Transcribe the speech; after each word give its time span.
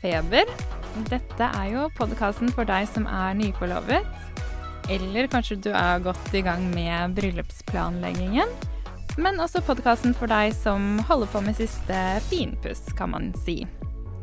Bryllupsfeber. 0.00 0.48
Dette 1.08 1.44
er 1.44 1.66
jo 1.70 1.88
podkasten 1.96 2.50
for 2.54 2.64
deg 2.64 2.88
som 2.88 3.06
er 3.06 3.34
nyforlovet. 3.36 4.06
Eller 4.90 5.28
kanskje 5.30 5.60
du 5.60 5.70
er 5.70 6.00
godt 6.02 6.34
i 6.34 6.42
gang 6.42 6.64
med 6.74 7.14
bryllupsplanleggingen. 7.14 8.48
Men 9.18 9.40
også 9.40 9.60
podkasten 9.62 10.14
for 10.14 10.30
deg 10.30 10.54
som 10.56 10.98
holder 11.06 11.30
på 11.30 11.42
med 11.44 11.58
siste 11.58 12.00
finpuss, 12.30 12.88
kan 12.96 13.12
man 13.12 13.30
si. 13.44 13.66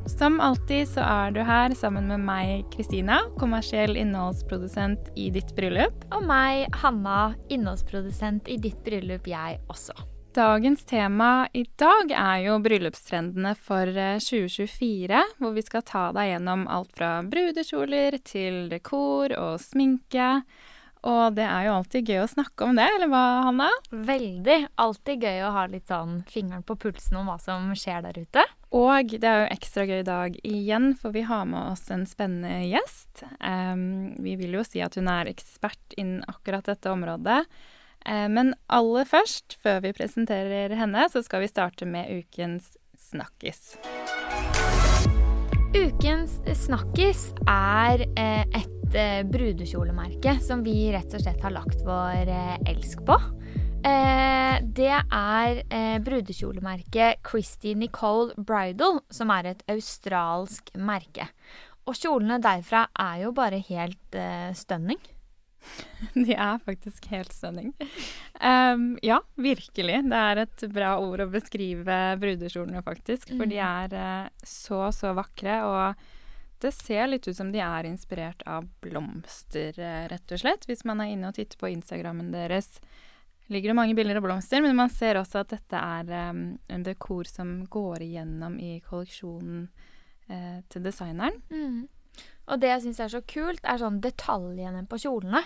Som 0.08 0.40
alltid 0.40 0.88
så 0.88 1.04
er 1.04 1.32
du 1.36 1.42
her 1.44 1.74
sammen 1.76 2.08
med 2.08 2.24
meg, 2.24 2.66
Kristina, 2.74 3.22
kommersiell 3.40 3.98
innholdsprodusent 4.00 5.12
i 5.20 5.30
ditt 5.36 5.54
bryllup. 5.56 6.08
Og 6.16 6.24
meg, 6.26 6.68
Hanna, 6.82 7.34
innholdsprodusent 7.52 8.48
i 8.48 8.58
ditt 8.64 8.80
bryllup, 8.88 9.28
jeg 9.28 9.60
også. 9.68 9.96
Dagens 10.34 10.86
tema 10.86 11.48
i 11.54 11.64
dag 11.76 12.12
er 12.12 12.40
jo 12.46 12.58
bryllupstrendene 12.62 13.56
for 13.58 13.90
2024, 14.22 15.22
hvor 15.40 15.54
vi 15.56 15.64
skal 15.66 15.86
ta 15.88 16.08
deg 16.16 16.32
gjennom 16.34 16.68
alt 16.70 16.92
fra 16.98 17.12
brudekjoler 17.26 18.20
til 18.28 18.68
dekor 18.72 19.34
og 19.38 19.62
sminke. 19.64 20.42
Og 21.08 21.38
det 21.38 21.46
er 21.46 21.68
jo 21.68 21.76
alltid 21.78 22.10
gøy 22.10 22.22
å 22.24 22.30
snakke 22.30 22.66
om 22.66 22.78
det, 22.78 22.88
eller 22.98 23.10
hva, 23.12 23.24
Hanna? 23.48 23.70
Veldig. 23.92 24.58
Alltid 24.82 25.24
gøy 25.24 25.44
å 25.46 25.54
ha 25.56 25.66
litt 25.72 25.88
sånn 25.92 26.20
fingeren 26.30 26.66
på 26.68 26.76
pulsen 26.82 27.20
om 27.22 27.30
hva 27.30 27.38
som 27.42 27.70
skjer 27.78 28.04
der 28.08 28.20
ute. 28.20 28.44
Og 28.76 29.14
det 29.14 29.30
er 29.30 29.44
jo 29.44 29.54
ekstra 29.56 29.86
gøy 29.88 30.02
i 30.02 30.08
dag 30.08 30.38
igjen, 30.44 30.92
for 31.00 31.16
vi 31.16 31.24
har 31.30 31.46
med 31.48 31.72
oss 31.76 31.86
en 31.94 32.04
spennende 32.10 32.66
gjest. 32.68 33.24
Um, 33.40 34.18
vi 34.24 34.36
vil 34.42 34.58
jo 34.58 34.66
si 34.68 34.84
at 34.84 34.98
hun 35.00 35.10
er 35.12 35.32
ekspert 35.32 35.96
innen 35.96 36.26
akkurat 36.28 36.68
dette 36.68 36.92
området. 36.92 37.44
Eh, 38.08 38.28
men 38.32 38.54
aller 38.72 39.08
først, 39.08 39.58
før 39.64 39.82
vi 39.84 39.94
presenterer 39.96 40.76
henne, 40.80 41.08
så 41.12 41.24
skal 41.26 41.44
vi 41.44 41.52
starte 41.52 41.88
med 41.90 42.08
ukens 42.22 42.76
snakkis. 43.10 43.76
Ukens 45.76 46.38
snakkis 46.64 47.30
er 47.52 48.06
eh, 48.08 48.46
et 48.56 48.96
eh, 48.96 49.24
brudekjolemerke 49.28 50.38
som 50.44 50.64
vi 50.66 50.88
rett 50.96 51.12
og 51.12 51.26
slett 51.26 51.44
har 51.44 51.56
lagt 51.58 51.84
vår 51.88 52.32
elsk 52.68 53.04
på. 53.08 53.20
Det 53.88 54.90
er 54.92 55.60
brudekjolemerket 56.04 57.22
Christy 57.24 57.72
Nicole 57.78 58.34
Bridal, 58.36 58.98
som 59.14 59.30
er 59.32 59.54
et 59.54 59.62
australsk 59.72 60.74
merke. 60.76 61.30
Og 61.88 61.96
kjolene 61.96 62.42
derfra 62.44 62.88
er 63.00 63.22
jo 63.22 63.32
bare 63.38 63.62
helt 63.70 64.20
stunning. 64.58 65.00
De 66.28 66.34
er 66.34 66.60
faktisk 66.66 67.08
helt 67.12 67.34
stunning. 67.34 67.74
Um, 68.42 68.98
ja, 69.02 69.22
virkelig. 69.36 70.02
Det 70.12 70.20
er 70.30 70.44
et 70.44 70.68
bra 70.74 70.94
ord 71.02 71.24
å 71.26 71.32
beskrive 71.32 71.98
brudekjolene, 72.22 72.84
faktisk. 72.86 73.32
For 73.34 73.50
de 73.50 73.58
mm. 73.60 73.66
er 73.68 73.98
uh, 73.98 74.46
så, 74.46 74.88
så 74.96 75.14
vakre. 75.18 75.58
Og 75.66 76.62
det 76.64 76.74
ser 76.78 77.10
litt 77.10 77.28
ut 77.28 77.38
som 77.38 77.52
de 77.54 77.62
er 77.64 77.90
inspirert 77.90 78.46
av 78.50 78.70
blomster, 78.84 79.78
uh, 79.82 80.06
rett 80.12 80.38
og 80.38 80.44
slett. 80.44 80.70
Hvis 80.70 80.86
man 80.88 81.04
er 81.04 81.16
inne 81.16 81.32
og 81.32 81.38
titter 81.38 81.60
på 81.62 81.72
Instagrammen 81.74 82.32
deres, 82.36 82.80
ligger 83.48 83.72
det 83.72 83.80
mange 83.80 83.98
bilder 83.98 84.20
av 84.20 84.28
blomster. 84.28 84.64
Men 84.66 84.78
man 84.78 84.94
ser 84.94 85.20
også 85.20 85.44
at 85.44 85.54
dette 85.56 85.82
er 85.82 86.32
um, 86.32 86.48
en 86.70 86.88
dekor 86.88 87.30
som 87.30 87.60
går 87.72 88.06
igjennom 88.08 88.58
i 88.62 88.78
kolleksjonen 88.86 89.68
uh, 90.32 90.58
til 90.70 90.90
designeren. 90.90 91.42
Mm. 91.50 91.86
Og 92.48 92.62
det 92.62 92.70
jeg 92.72 92.84
syns 92.86 93.02
er 93.04 93.12
så 93.12 93.22
kult, 93.28 93.64
er 93.64 93.80
sånn 93.82 94.00
detaljene 94.04 94.86
på 94.88 95.00
kjolene. 95.04 95.42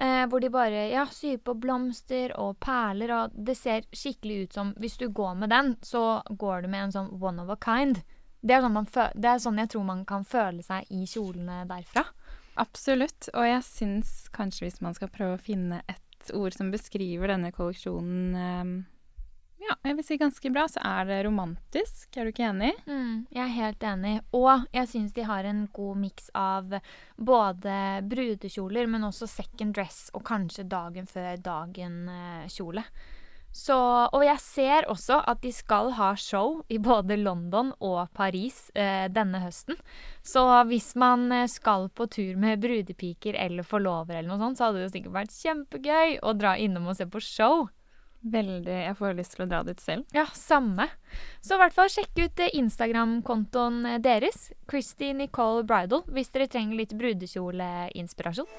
Eh, 0.00 0.24
hvor 0.30 0.42
de 0.42 0.50
bare 0.50 0.86
ja, 0.90 1.04
syr 1.12 1.38
på 1.44 1.54
blomster 1.60 2.32
og 2.40 2.56
perler, 2.62 3.12
og 3.14 3.34
det 3.34 3.56
ser 3.58 3.84
skikkelig 3.92 4.36
ut 4.42 4.56
som 4.56 4.70
Hvis 4.80 4.96
du 4.96 5.08
går 5.12 5.34
med 5.42 5.50
den, 5.52 5.74
så 5.82 6.22
går 6.28 6.62
du 6.62 6.68
med 6.72 6.86
en 6.86 6.94
sånn 6.94 7.10
one 7.20 7.42
of 7.42 7.52
a 7.52 7.58
kind. 7.60 8.02
Det 8.40 8.56
er, 8.56 8.64
sånn 8.64 8.86
det 9.20 9.28
er 9.28 9.42
sånn 9.42 9.60
jeg 9.60 9.70
tror 9.74 9.84
man 9.84 10.04
kan 10.08 10.24
føle 10.24 10.64
seg 10.64 10.88
i 10.90 11.04
kjolene 11.04 11.66
derfra. 11.68 12.06
Absolutt. 12.58 13.28
Og 13.34 13.44
jeg 13.46 13.66
syns 13.66 14.14
kanskje 14.34 14.66
hvis 14.66 14.80
man 14.84 14.96
skal 14.96 15.12
prøve 15.12 15.36
å 15.36 15.42
finne 15.42 15.82
et 15.86 16.32
ord 16.36 16.56
som 16.56 16.72
beskriver 16.72 17.30
denne 17.30 17.52
kolleksjonen 17.54 18.40
eh, 18.40 18.72
ja, 19.70 19.76
jeg 19.86 19.98
vil 19.98 20.06
si 20.06 20.18
ganske 20.20 20.52
bra. 20.52 20.66
Så 20.70 20.82
er 20.86 21.06
det 21.08 21.20
romantisk. 21.26 22.08
Er 22.16 22.26
du 22.26 22.32
ikke 22.32 22.48
enig? 22.50 22.72
Mm, 22.88 23.26
jeg 23.30 23.44
er 23.44 23.54
helt 23.56 23.86
enig. 23.86 24.16
Og 24.36 24.66
jeg 24.74 24.90
syns 24.90 25.14
de 25.16 25.28
har 25.28 25.46
en 25.46 25.64
god 25.76 26.02
miks 26.02 26.30
av 26.36 26.74
både 27.16 27.78
brudekjoler, 28.10 28.90
men 28.90 29.06
også 29.06 29.30
second 29.30 29.76
dress 29.78 30.08
og 30.16 30.26
kanskje 30.28 30.66
dagen 30.70 31.08
før 31.10 31.40
dagen-kjole. 31.44 32.84
Så, 33.50 33.74
og 34.14 34.22
jeg 34.22 34.38
ser 34.38 34.86
også 34.92 35.16
at 35.26 35.40
de 35.42 35.50
skal 35.50 35.90
ha 35.96 36.12
show 36.14 36.60
i 36.70 36.78
både 36.78 37.16
London 37.18 37.72
og 37.82 38.12
Paris 38.14 38.68
eh, 38.78 39.08
denne 39.10 39.40
høsten. 39.42 39.74
Så 40.22 40.44
hvis 40.70 40.92
man 40.94 41.26
eh, 41.34 41.48
skal 41.50 41.88
på 41.90 42.06
tur 42.14 42.38
med 42.38 42.62
brudepiker 42.62 43.34
eller 43.34 43.66
forlover 43.66 44.20
eller 44.20 44.30
noe 44.30 44.38
sånt, 44.44 44.60
så 44.60 44.68
hadde 44.68 44.84
det 44.84 44.92
sikkert 44.94 45.16
vært 45.18 45.34
kjempegøy 45.34 46.20
å 46.22 46.36
dra 46.38 46.54
innom 46.62 46.92
og 46.92 47.00
se 47.00 47.08
på 47.10 47.22
show. 47.26 47.66
Veldig. 48.20 48.74
Jeg 48.84 48.96
får 48.98 49.14
lyst 49.16 49.32
til 49.36 49.46
å 49.46 49.48
dra 49.48 49.62
dit 49.64 49.80
selv. 49.80 50.04
Ja, 50.12 50.26
samme. 50.36 50.90
Så 51.40 51.56
i 51.56 51.60
hvert 51.62 51.76
fall 51.76 51.88
sjekk 51.92 52.18
ut 52.20 52.42
eh, 52.44 52.52
Instagram-kontoen 52.60 53.78
eh, 53.94 54.00
deres, 54.04 54.50
Christy 54.68 55.14
Nicole 55.16 55.64
Bridal, 55.64 56.04
hvis 56.12 56.28
dere 56.34 56.50
trenger 56.52 56.82
litt 56.82 56.92
brudekjoleinspirasjon. 57.00 58.50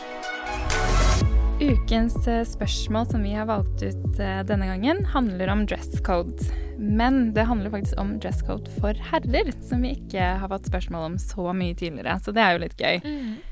Ukens 1.62 2.18
eh, 2.26 2.42
spørsmål 2.50 3.06
som 3.12 3.22
vi 3.22 3.36
har 3.38 3.46
valgt 3.52 3.86
ut 3.86 4.18
denne 4.18 4.72
gangen, 4.72 5.06
handler 5.14 5.54
om 5.54 5.64
dress 5.70 5.94
code. 6.02 6.50
Men 6.82 7.28
det 7.36 7.46
handler 7.46 7.76
faktisk 7.76 8.02
om 8.02 8.16
dress 8.24 8.42
code 8.48 8.74
for 8.82 8.98
herrer, 9.12 9.54
som 9.62 9.86
vi 9.86 9.94
ikke 10.00 10.34
har 10.42 10.50
fått 10.50 10.72
spørsmål 10.74 11.12
om 11.12 11.22
så 11.22 11.54
mye 11.54 11.78
tidligere. 11.78 12.18
Så 12.26 12.34
det 12.34 12.42
er 12.42 12.58
jo 12.58 12.66
litt 12.66 12.82
gøy. 12.82 13.02
Mm. 13.06 13.51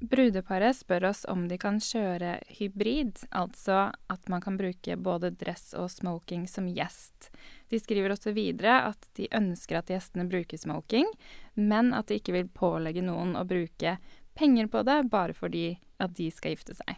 Brudeparet 0.00 0.76
spør 0.76 1.08
oss 1.08 1.24
om 1.26 1.48
de 1.50 1.56
kan 1.58 1.80
kjøre 1.82 2.36
hybrid, 2.60 3.24
altså 3.34 3.88
at 4.06 4.28
man 4.30 4.42
kan 4.44 4.58
bruke 4.60 4.94
både 4.94 5.32
dress 5.34 5.72
og 5.74 5.90
smoking 5.90 6.46
som 6.46 6.68
gjest. 6.70 7.32
De 7.68 7.80
skriver 7.82 8.14
også 8.14 8.30
videre 8.36 8.76
at 8.92 9.08
de 9.18 9.26
ønsker 9.34 9.80
at 9.80 9.90
gjestene 9.90 10.28
bruker 10.30 10.60
smoking, 10.60 11.10
men 11.58 11.90
at 11.98 12.08
de 12.08 12.20
ikke 12.20 12.36
vil 12.36 12.46
pålegge 12.54 13.02
noen 13.02 13.34
å 13.34 13.46
bruke 13.48 13.96
penger 14.38 14.70
på 14.70 14.84
det 14.86 15.00
bare 15.10 15.34
fordi 15.34 15.72
at 15.98 16.14
de 16.14 16.30
skal 16.30 16.54
gifte 16.54 16.78
seg. 16.78 16.94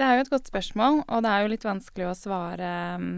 Det 0.00 0.06
er 0.06 0.16
jo 0.16 0.24
et 0.24 0.32
godt 0.32 0.48
spørsmål, 0.48 1.02
og 1.12 1.24
det 1.26 1.30
er 1.30 1.42
jo 1.44 1.52
litt 1.52 1.68
vanskelig 1.68 2.06
å 2.08 2.16
svare 2.16 2.70
um, 2.96 3.10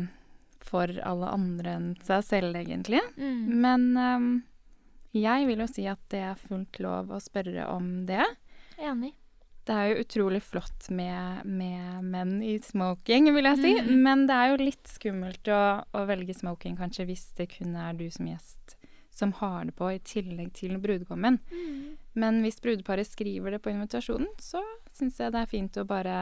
for 0.66 0.90
alle 1.06 1.30
andre 1.30 1.76
enn 1.78 1.92
seg 2.02 2.24
selv, 2.26 2.58
egentlig. 2.58 2.98
Mm. 3.14 3.44
Men 3.62 3.84
um, 3.94 4.32
jeg 5.14 5.46
vil 5.46 5.62
jo 5.62 5.68
si 5.70 5.86
at 5.86 6.02
det 6.10 6.24
er 6.26 6.40
fullt 6.48 6.82
lov 6.82 7.12
å 7.14 7.22
spørre 7.22 7.68
om 7.70 8.00
det. 8.08 8.24
Enig. 8.82 9.14
Det 9.62 9.74
er 9.78 9.92
jo 9.92 10.02
utrolig 10.02 10.40
flott 10.42 10.88
med, 10.90 11.46
med 11.46 12.06
menn 12.10 12.38
i 12.42 12.56
smoking, 12.58 13.28
vil 13.34 13.46
jeg 13.46 13.60
si. 13.60 13.74
Mm. 13.78 13.92
Men 14.02 14.24
det 14.26 14.38
er 14.38 14.50
jo 14.50 14.62
litt 14.64 14.90
skummelt 14.90 15.50
å, 15.54 15.62
å, 15.86 16.02
velge 16.08 16.34
smoking, 16.34 16.74
kanskje, 16.80 17.06
hvis 17.06 17.28
det 17.38 17.46
kun 17.52 17.76
er 17.78 17.94
du 17.98 18.08
som 18.10 18.26
gjest 18.26 18.76
som 19.12 19.34
har 19.38 19.68
det 19.68 19.74
på, 19.76 19.90
i 19.92 20.00
tillegg 20.00 20.54
til 20.56 20.78
brudgommen. 20.82 21.36
Mm. 21.52 21.98
Men 22.18 22.40
hvis 22.42 22.58
brudeparet 22.64 23.06
skriver 23.06 23.54
det 23.54 23.60
på 23.62 23.70
invitasjonen, 23.70 24.30
så 24.40 24.62
syns 24.96 25.20
jeg 25.20 25.34
det 25.34 25.44
er 25.44 25.50
fint 25.52 25.78
å 25.78 25.86
bare 25.86 26.16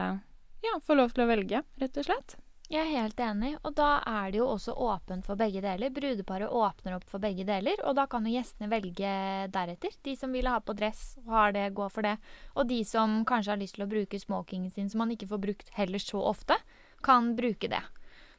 ja, 0.61 0.77
få 0.83 0.99
lov 0.99 1.15
til 1.15 1.23
å 1.25 1.29
velge, 1.31 1.63
rett 1.81 1.97
og 1.97 2.09
slett. 2.09 2.35
Jeg 2.71 2.87
er 2.87 3.01
helt 3.03 3.19
enig, 3.19 3.49
og 3.67 3.73
da 3.75 3.97
er 4.07 4.29
det 4.31 4.37
jo 4.39 4.45
også 4.47 4.71
åpent 4.79 5.25
for 5.27 5.35
begge 5.35 5.59
deler. 5.59 5.91
Brudeparet 5.91 6.47
åpner 6.47 6.93
opp 6.95 7.09
for 7.11 7.19
begge 7.19 7.43
deler, 7.43 7.81
og 7.83 7.97
da 7.97 8.05
kan 8.07 8.23
jo 8.23 8.31
gjestene 8.31 8.69
velge 8.71 9.15
deretter. 9.51 9.97
De 10.07 10.13
som 10.15 10.31
vil 10.31 10.47
ha 10.47 10.61
på 10.63 10.75
dress, 10.79 11.17
har 11.27 11.51
det, 11.51 11.65
gå 11.75 11.89
for 11.91 12.07
det. 12.07 12.13
Og 12.55 12.69
de 12.69 12.77
som 12.87 13.25
kanskje 13.27 13.51
har 13.51 13.59
lyst 13.59 13.75
til 13.75 13.83
å 13.83 13.89
bruke 13.91 14.21
smokingen 14.21 14.71
sin, 14.71 14.87
som 14.87 15.03
man 15.03 15.11
ikke 15.11 15.27
får 15.33 15.41
brukt 15.43 15.73
heller 15.75 15.99
så 15.99 16.21
ofte, 16.29 16.55
kan 17.03 17.33
bruke 17.35 17.67
det. 17.73 17.81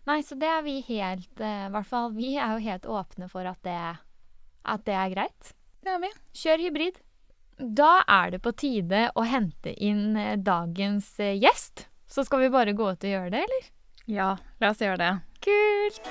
Nei, 0.08 0.22
så 0.24 0.40
det 0.40 0.48
er 0.48 0.64
vi 0.64 0.78
helt 0.88 1.44
eh, 1.44 1.66
I 1.68 1.70
hvert 1.76 1.86
fall 1.92 2.08
vi 2.16 2.32
er 2.40 2.56
jo 2.56 2.64
helt 2.64 2.88
åpne 2.88 3.28
for 3.30 3.46
at 3.46 3.60
det, 3.68 3.76
at 4.64 4.86
det 4.88 4.96
er 4.96 5.12
greit. 5.12 5.52
Det 5.84 5.92
er 5.92 6.02
vi. 6.06 6.12
Kjør 6.40 6.64
hybrid. 6.70 7.04
Da 7.60 7.92
er 8.08 8.32
det 8.32 8.40
på 8.42 8.56
tide 8.56 9.04
å 9.12 9.28
hente 9.28 9.76
inn 9.76 10.16
eh, 10.16 10.40
dagens 10.40 11.12
eh, 11.20 11.36
gjest. 11.36 11.86
Så 12.08 12.24
skal 12.24 12.46
vi 12.46 12.52
bare 12.56 12.72
gå 12.72 12.88
ut 12.88 13.04
og 13.04 13.16
gjøre 13.16 13.30
det, 13.36 13.44
eller? 13.44 13.70
Ja, 14.10 14.36
la 14.58 14.72
oss 14.72 14.80
gjøre 14.82 14.98
det. 14.98 15.12
Kult! 15.46 16.08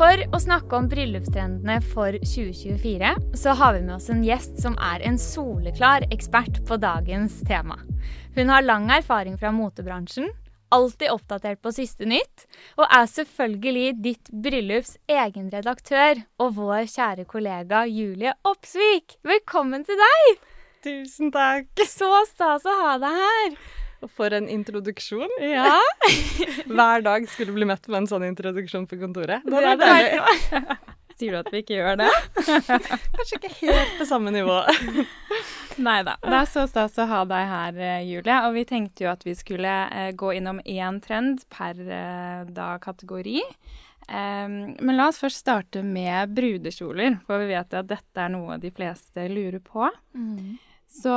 For 0.00 0.22
å 0.32 0.38
snakke 0.40 0.78
om 0.78 0.86
bryllupstrendene 0.88 1.76
for 1.92 2.16
2024, 2.24 3.10
så 3.36 3.52
har 3.58 3.74
vi 3.76 3.82
med 3.84 3.98
oss 3.98 4.08
en 4.12 4.22
gjest 4.24 4.62
som 4.62 4.78
er 4.80 5.02
en 5.04 5.18
soleklar 5.20 6.06
ekspert 6.08 6.62
på 6.68 6.78
dagens 6.80 7.42
tema. 7.44 7.76
Hun 8.36 8.48
har 8.48 8.64
lang 8.64 8.88
erfaring 8.94 9.36
fra 9.36 9.52
motebransjen, 9.52 10.30
alltid 10.72 11.12
oppdatert 11.12 11.60
på 11.60 11.74
siste 11.76 12.08
nytt, 12.08 12.46
og 12.80 12.86
er 12.86 13.10
selvfølgelig 13.12 13.90
ditt 14.00 14.32
bryllups 14.32 14.94
egen 15.10 15.50
redaktør 15.52 16.22
og 16.40 16.56
vår 16.56 16.88
kjære 16.94 17.28
kollega 17.28 17.84
Julie 17.90 18.32
Opsvik. 18.48 19.18
Velkommen 19.26 19.84
til 19.84 20.00
deg! 20.00 20.40
Tusen 20.80 21.28
takk. 21.34 21.68
Så 21.84 22.08
stas 22.30 22.64
å 22.64 22.78
ha 22.86 22.96
deg 23.02 23.20
her. 23.20 23.60
For 24.16 24.32
en 24.32 24.48
introduksjon. 24.48 25.28
Ja. 25.44 25.76
Hver 26.70 27.04
dag 27.04 27.26
skulle 27.28 27.52
bli 27.56 27.68
møtt 27.68 27.84
med 27.90 28.04
en 28.04 28.08
sånn 28.08 28.24
introduksjon 28.30 28.88
på 28.88 28.96
kontoret. 29.02 29.44
Det 29.44 29.60
er 29.60 29.68
det 29.68 29.76
deilig. 29.84 30.78
Sier 31.20 31.34
du 31.34 31.40
at 31.42 31.50
vi 31.52 31.60
ikke 31.60 31.76
gjør 31.76 31.98
det? 32.00 32.08
Kanskje 33.18 33.36
ikke 33.36 33.50
helt 33.58 33.98
på 33.98 34.06
samme 34.08 34.32
nivå. 34.32 34.56
Nei 35.86 35.98
da. 36.06 36.14
Det 36.22 36.38
er 36.38 36.48
så 36.48 36.64
stas 36.68 36.96
å 37.00 37.06
ha 37.10 37.20
deg 37.28 37.44
her, 37.50 37.76
eh, 37.76 38.06
Julie. 38.08 38.38
Og 38.48 38.56
vi 38.56 38.64
tenkte 38.68 39.04
jo 39.04 39.10
at 39.12 39.26
vi 39.28 39.34
skulle 39.36 39.74
eh, 39.92 40.10
gå 40.16 40.32
innom 40.38 40.62
én 40.64 41.00
trend 41.04 41.44
per 41.52 41.76
eh, 41.76 42.48
da 42.48 42.72
kategori. 42.80 43.44
Men 44.10 44.96
la 44.96 45.04
oss 45.06 45.20
først 45.22 45.44
starte 45.44 45.84
med 45.86 46.32
brudekjoler, 46.34 47.20
for 47.28 47.38
vi 47.44 47.52
vet 47.52 47.70
jo 47.70 47.78
at 47.78 47.90
dette 47.92 48.18
er 48.24 48.32
noe 48.32 48.56
de 48.58 48.72
fleste 48.74 49.28
lurer 49.30 49.60
på. 49.62 49.86
Så 50.90 51.12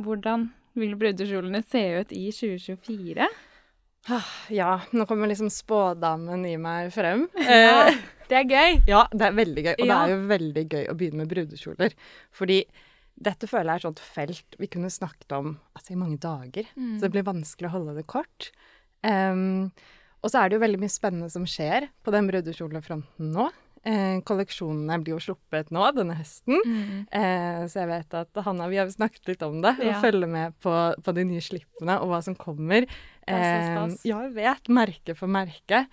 hvordan 0.00 0.46
vil 0.78 0.94
brudekjolene 0.98 1.60
se 1.66 1.82
ut 2.00 2.14
i 2.14 2.28
2024? 2.34 3.28
Ja, 4.52 4.72
nå 4.92 5.06
kommer 5.08 5.30
liksom 5.30 5.48
spådamen 5.52 6.44
i 6.48 6.56
meg 6.60 6.90
frem. 6.94 7.26
Ja, 7.48 7.88
det 8.28 8.38
er 8.40 8.48
gøy. 8.48 8.78
ja, 8.88 9.04
det 9.12 9.26
er 9.26 9.36
veldig 9.36 9.62
gøy. 9.66 9.74
Og 9.78 9.88
det 9.88 9.96
er 9.96 10.12
jo 10.12 10.18
veldig 10.30 10.64
gøy 10.72 10.84
å 10.88 10.96
begynne 10.96 11.22
med 11.22 11.32
brudekjoler. 11.32 11.96
Fordi 12.32 12.62
dette 13.14 13.46
føler 13.46 13.68
jeg 13.70 13.74
er 13.74 13.82
et 13.82 13.88
sånt 13.88 14.00
felt 14.02 14.56
vi 14.58 14.68
kunne 14.72 14.90
snakket 14.90 15.34
om 15.36 15.50
altså, 15.76 15.92
i 15.94 15.98
mange 16.00 16.16
dager. 16.22 16.70
Så 16.96 17.04
det 17.04 17.12
blir 17.14 17.26
vanskelig 17.28 17.68
å 17.70 17.74
holde 17.76 17.96
det 17.98 18.06
kort. 18.10 18.48
Um, 19.04 19.68
og 20.24 20.32
så 20.32 20.40
er 20.40 20.48
det 20.48 20.56
jo 20.56 20.64
veldig 20.64 20.80
mye 20.80 20.92
spennende 20.92 21.28
som 21.32 21.44
skjer 21.48 21.90
på 22.02 22.12
den 22.14 22.28
brudekjolefronten 22.30 23.32
nå. 23.36 23.50
Eh, 23.84 24.22
kolleksjonene 24.24 24.96
blir 25.04 25.12
jo 25.16 25.20
sluppet 25.20 25.68
nå 25.74 25.84
denne 25.96 26.16
høsten. 26.16 26.56
Eh, 27.12 27.64
så 27.68 27.82
jeg 27.82 27.90
vet 27.90 28.16
at 28.16 28.42
Hanna, 28.46 28.68
vi 28.72 28.80
har 28.80 28.88
snakket 28.90 29.34
litt 29.34 29.44
om 29.44 29.60
det. 29.64 29.74
Ja. 29.84 29.92
Og 29.92 30.06
følger 30.06 30.30
med 30.30 30.56
på, 30.64 30.72
på 31.04 31.16
de 31.16 31.26
nye 31.28 31.44
slippene 31.44 31.98
og 32.00 32.12
hva 32.12 32.22
som 32.24 32.36
kommer. 32.38 32.88
er. 33.28 33.44
Eh, 33.68 33.96
ja, 34.08 34.22
jeg 34.24 34.34
vet. 34.38 34.72
Merke 34.72 35.16
for 35.18 35.30
merke. 35.30 35.84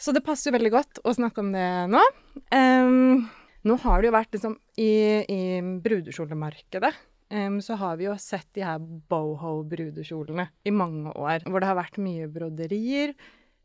Så 0.00 0.12
det 0.14 0.24
passer 0.26 0.50
jo 0.50 0.56
veldig 0.58 0.74
godt 0.74 1.00
å 1.06 1.14
snakke 1.14 1.42
om 1.42 1.52
det 1.54 1.68
nå. 1.92 2.02
Um, 2.50 3.26
nå 3.64 3.76
har 3.84 4.02
det 4.02 4.10
jo 4.10 4.16
vært 4.16 4.34
liksom 4.34 4.56
I, 4.82 4.90
i 5.30 5.42
brudekjolemarkedet 5.84 6.90
um, 7.30 7.60
så 7.62 7.78
har 7.80 8.00
vi 8.00 8.08
jo 8.08 8.16
sett 8.20 8.48
de 8.56 8.64
her 8.66 8.82
boho-brudekjolene 8.82 10.48
i 10.66 10.74
mange 10.74 11.14
år. 11.14 11.46
Hvor 11.46 11.62
det 11.62 11.70
har 11.70 11.78
vært 11.78 12.02
mye 12.02 12.28
broderier, 12.32 13.14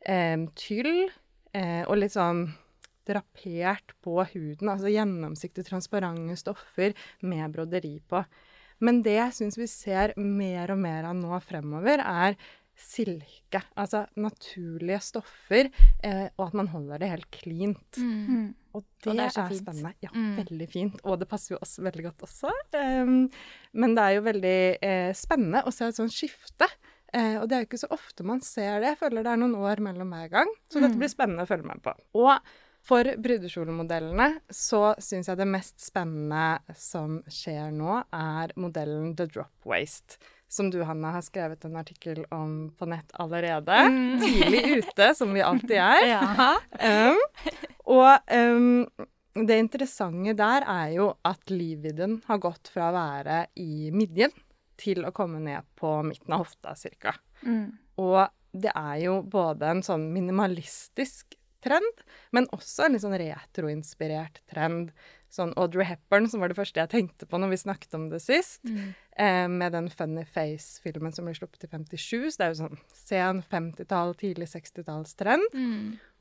um, 0.06 0.46
tyll 0.58 0.92
eh, 1.56 1.82
og 1.86 1.98
litt 2.00 2.14
sånn 2.14 2.46
drapert 3.10 3.94
på 4.04 4.16
huden. 4.32 4.70
Altså 4.72 4.92
gjennomsiktige, 4.94 5.66
transparente 5.68 6.38
stoffer 6.40 6.94
med 7.26 7.52
broderi 7.56 7.96
på. 8.08 8.22
Men 8.80 9.02
det 9.04 9.18
jeg 9.18 9.36
syns 9.36 9.58
vi 9.60 9.66
ser 9.68 10.14
mer 10.16 10.72
og 10.72 10.78
mer 10.80 11.10
av 11.10 11.18
nå 11.18 11.36
fremover, 11.44 12.00
er 12.00 12.38
silke. 12.80 13.60
Altså 13.76 14.06
naturlige 14.16 15.00
stoffer, 15.04 15.68
eh, 16.02 16.28
og 16.38 16.46
at 16.46 16.54
man 16.56 16.70
holder 16.72 17.02
det 17.02 17.10
helt 17.10 17.28
cleant. 17.34 17.98
Og 18.72 18.84
det, 19.02 19.10
Og 19.10 19.16
det 19.18 19.24
er 19.26 19.42
er, 19.42 19.56
spennende. 19.58 19.90
Ja, 20.00 20.08
Mm. 20.14 20.36
veldig 20.38 20.68
fint. 20.70 21.00
Og 21.04 21.18
det 21.20 21.28
passer 21.28 21.54
jo 21.54 21.58
oss 21.60 21.76
veldig 21.82 22.04
godt 22.06 22.22
også. 22.24 22.52
Um, 22.72 23.28
men 23.74 23.94
det 23.94 24.02
er 24.04 24.14
jo 24.16 24.22
veldig 24.22 24.78
eh, 24.80 25.12
spennende 25.12 25.64
å 25.66 25.72
se 25.74 25.84
et 25.90 25.96
sånt 25.98 26.14
skifte. 26.14 26.68
Eh, 27.12 27.36
og 27.42 27.48
det 27.50 27.56
er 27.56 27.64
jo 27.64 27.68
ikke 27.68 27.82
så 27.84 27.90
ofte 27.90 28.22
man 28.24 28.40
ser 28.40 28.80
det. 28.80 28.94
Jeg 28.94 28.98
føler 29.02 29.24
det 29.26 29.32
er 29.34 29.42
noen 29.42 29.56
år 29.58 29.82
mellom 29.82 30.08
hver 30.14 30.30
gang. 30.30 30.48
Så 30.70 30.80
dette 30.80 30.96
blir 30.96 31.10
spennende 31.10 31.42
å 31.44 31.50
følge 31.50 31.66
med 31.66 31.82
på. 31.82 31.92
Og 32.14 32.38
for 32.86 33.06
brudekjolemodellene 33.22 34.28
så 34.50 34.94
syns 35.02 35.28
jeg 35.30 35.38
det 35.38 35.46
mest 35.48 35.78
spennende 35.84 36.74
som 36.78 37.20
skjer 37.30 37.70
nå, 37.74 38.00
er 38.14 38.54
modellen 38.60 39.14
The 39.18 39.28
Drop 39.30 39.68
Waste. 39.68 40.18
Som 40.50 40.72
du, 40.72 40.80
Hanna, 40.82 41.12
har 41.14 41.22
skrevet 41.22 41.62
en 41.68 41.78
artikkel 41.78 42.24
om 42.34 42.72
på 42.74 42.88
nett 42.90 43.12
allerede. 43.22 43.76
Tidlig 44.18 44.80
ute, 44.80 45.12
som 45.14 45.30
vi 45.36 45.44
alltid 45.46 45.76
er. 45.78 46.06
Ja. 46.10 46.56
Um, 46.80 47.20
og 47.90 48.34
um, 48.34 49.06
det 49.46 49.60
interessante 49.62 50.34
der 50.38 50.66
er 50.66 50.90
jo 50.96 51.12
at 51.26 51.52
livvidden 51.52 52.18
har 52.26 52.42
gått 52.42 52.72
fra 52.72 52.88
å 52.90 52.96
være 52.96 53.44
i 53.62 53.92
midjen 53.94 54.34
til 54.80 55.04
å 55.06 55.14
komme 55.14 55.38
ned 55.44 55.68
på 55.78 56.00
midten 56.06 56.34
av 56.34 56.42
hofta 56.42 56.74
cirka. 56.78 57.14
Og 58.00 58.24
det 58.50 58.72
er 58.74 58.96
jo 59.04 59.20
både 59.22 59.70
en 59.70 59.84
sånn 59.86 60.08
minimalistisk 60.14 61.36
trend, 61.62 62.04
men 62.32 62.48
også 62.56 62.86
en 62.86 62.96
litt 62.96 63.04
sånn 63.04 63.18
retroinspirert 63.20 64.42
trend. 64.50 64.92
Sånn 65.30 65.52
Audrey 65.60 65.86
Hepburn, 65.86 66.26
som 66.26 66.40
var 66.42 66.50
det 66.50 66.58
første 66.58 66.80
jeg 66.82 66.90
tenkte 66.90 67.26
på 67.30 67.38
når 67.38 67.52
vi 67.52 67.60
snakket 67.62 67.94
om 67.94 68.08
det 68.10 68.18
sist, 68.24 68.64
eh, 69.16 69.46
med 69.46 69.72
den 69.72 69.88
Funny 69.88 70.24
Face-filmen 70.26 71.12
som 71.14 71.24
ble 71.28 71.34
sluppet 71.38 71.68
i 71.68 71.70
57. 71.70 72.30
Så 72.32 72.36
det 72.40 72.46
er 72.48 72.54
jo 72.54 72.60
sånn 72.64 72.80
sen 72.92 73.42
50-tall, 73.46 74.14
tidlig 74.18 74.48
60-tallstrend. 74.50 75.52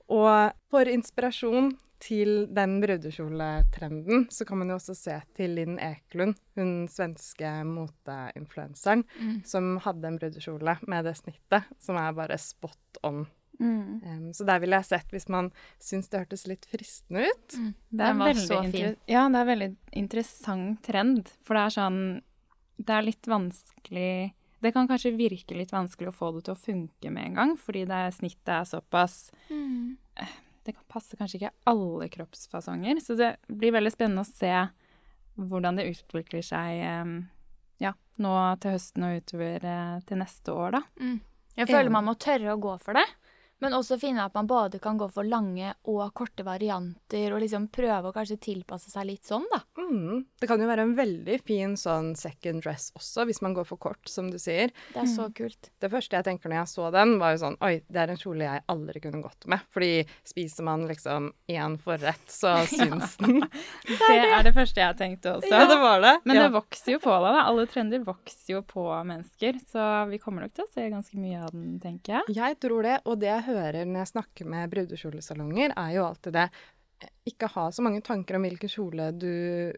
Og 0.10 0.52
for 0.70 0.90
inspirasjon 0.90 1.74
til 2.00 2.48
den 2.56 2.78
brudekjoletrenden, 2.80 4.30
så 4.32 4.46
kan 4.48 4.58
man 4.62 4.70
jo 4.72 4.78
også 4.78 4.94
se 4.96 5.18
til 5.36 5.58
Linn 5.58 5.80
Eklund, 5.84 6.38
hun 6.56 6.88
svenske 6.88 7.50
moteinfluenseren, 7.68 9.04
som 9.46 9.78
hadde 9.84 10.08
en 10.08 10.18
brudekjole 10.22 10.78
med 10.88 11.06
det 11.10 11.18
snittet, 11.18 11.68
som 11.80 11.98
er 12.00 12.14
bare 12.16 12.38
spot 12.40 13.02
on. 13.04 13.26
Um, 13.60 14.34
så 14.34 14.46
der 14.48 14.62
ville 14.64 14.78
jeg 14.80 14.88
sett, 14.88 15.10
hvis 15.12 15.28
man 15.28 15.50
syns 15.84 16.08
det 16.08 16.22
hørtes 16.22 16.46
litt 16.48 16.66
fristende 16.70 17.26
ut. 17.28 17.48
Det 17.52 17.60
er, 17.60 18.14
Den 18.14 18.22
var 18.22 18.32
veldig 18.32 18.48
så 18.48 18.60
fin. 18.72 18.98
ja, 19.10 19.24
det 19.28 19.40
er 19.40 19.48
veldig 19.50 19.70
interessant 20.00 20.84
trend. 20.86 21.32
For 21.44 21.60
det 21.60 21.64
er 21.66 21.76
sånn 21.76 22.04
Det 22.80 22.94
er 22.96 23.04
litt 23.04 23.28
vanskelig 23.28 24.12
Det 24.64 24.72
kan 24.76 24.88
kanskje 24.88 25.12
virke 25.20 25.58
litt 25.58 25.74
vanskelig 25.76 26.14
å 26.14 26.16
få 26.16 26.32
det 26.38 26.46
til 26.48 26.56
å 26.56 26.62
funke 26.62 27.12
med 27.12 27.32
en 27.32 27.40
gang, 27.42 27.56
fordi 27.60 27.84
det 27.90 28.04
er, 28.06 28.16
snittet 28.16 28.54
er 28.56 28.70
såpass 28.70 29.18
mm. 29.50 29.98
Det 30.64 30.76
kan 30.76 30.86
passe 30.92 31.18
kanskje 31.18 31.40
ikke 31.40 31.56
alle 31.72 32.08
kroppsfasonger. 32.12 33.00
Så 33.02 33.16
det 33.18 33.30
blir 33.48 33.74
veldig 33.74 33.92
spennende 33.96 34.22
å 34.22 34.30
se 34.30 34.54
hvordan 35.40 35.80
det 35.80 35.88
utvikler 35.90 36.44
seg 36.46 36.84
um, 37.02 37.14
ja, 37.82 37.94
nå 38.22 38.34
til 38.62 38.76
høsten 38.76 39.08
og 39.08 39.22
utover 39.24 39.66
uh, 39.66 39.96
til 40.06 40.20
neste 40.20 40.54
år, 40.54 40.76
da. 40.76 40.82
Jeg 41.60 41.72
føler 41.72 41.92
man 41.92 42.08
må 42.08 42.16
tørre 42.20 42.54
å 42.54 42.60
gå 42.62 42.76
for 42.84 43.00
det. 43.00 43.06
Men 43.60 43.76
også 43.76 44.00
finne 44.00 44.24
at 44.24 44.36
man 44.38 44.48
både 44.48 44.80
kan 44.82 44.98
gå 45.00 45.10
for 45.12 45.28
lange 45.28 45.74
og 45.92 46.04
korte 46.16 46.46
varianter, 46.48 47.34
og 47.34 47.42
liksom 47.44 47.68
prøve 47.74 48.10
å 48.10 48.16
kanskje 48.16 48.40
tilpasse 48.50 48.92
seg 48.92 49.08
litt 49.10 49.28
sånn, 49.28 49.46
da. 49.52 49.62
Mm. 49.80 50.24
Det 50.40 50.48
kan 50.48 50.62
jo 50.62 50.70
være 50.70 50.86
en 50.88 50.96
veldig 50.98 51.40
fin 51.44 51.76
sånn 51.80 52.14
second 52.20 52.64
dress 52.64 52.90
også, 52.96 53.26
hvis 53.28 53.42
man 53.44 53.56
går 53.58 53.68
for 53.68 53.82
kort, 53.82 54.02
som 54.10 54.30
du 54.32 54.40
sier. 54.40 54.72
Det 54.94 55.04
er 55.04 55.10
så 55.12 55.28
kult. 55.36 55.72
Det 55.80 55.92
første 55.92 56.16
jeg 56.16 56.28
tenker 56.28 56.52
når 56.52 56.62
jeg 56.62 56.72
så 56.74 56.90
den, 56.96 57.18
var 57.20 57.36
jo 57.36 57.42
sånn 57.44 57.58
Oi, 57.66 57.82
det 57.92 58.02
er 58.02 58.14
en 58.14 58.20
kjole 58.20 58.46
jeg 58.46 58.64
aldri 58.72 59.02
kunne 59.04 59.22
gått 59.24 59.48
med. 59.52 59.64
Fordi 59.74 59.92
spiser 60.28 60.68
man 60.68 60.86
liksom 60.88 61.32
én 61.52 61.76
forrett, 61.84 62.24
så 62.32 62.56
syns 62.72 63.18
den. 63.20 63.44
Det 64.00 64.16
er 64.16 64.44
det 64.46 64.54
første 64.56 64.82
jeg 64.82 64.96
tenkte 64.98 65.34
også. 65.36 65.50
Ja, 65.52 65.66
det 65.70 65.78
var 65.82 66.00
det. 66.02 66.14
Men 66.28 66.38
ja. 66.38 66.46
det 66.46 66.54
vokser 66.56 66.94
jo 66.96 67.00
på 67.04 67.12
deg, 67.12 67.36
da. 67.36 67.44
Alle 67.50 67.66
trender 67.70 68.02
vokser 68.06 68.54
jo 68.56 68.62
på 68.66 68.86
mennesker. 68.88 69.60
Så 69.70 69.86
vi 70.10 70.20
kommer 70.22 70.46
nok 70.46 70.56
til 70.56 70.66
å 70.66 70.72
se 70.72 70.86
ganske 70.92 71.20
mye 71.20 71.42
av 71.44 71.52
den, 71.54 71.78
tenker 71.84 72.18
jeg. 72.18 72.36
Jeg 72.40 72.58
tror 72.64 72.86
det, 72.88 72.96
og 73.06 73.20
det 73.22 73.32
jeg 73.32 73.46
hører 73.56 73.86
når 73.86 74.04
jeg 74.06 74.12
snakker 74.14 74.46
med 74.46 74.70
brudekjolesalonger, 74.72 75.74
er 75.78 75.92
jo 75.96 76.06
alltid 76.06 76.34
det 76.34 76.50
ikke 77.30 77.48
ha 77.54 77.70
så 77.72 77.82
mange 77.86 78.02
tanker 78.04 78.36
om 78.36 78.44
hvilken 78.44 78.68
kjole 78.72 79.12
du 79.16 79.30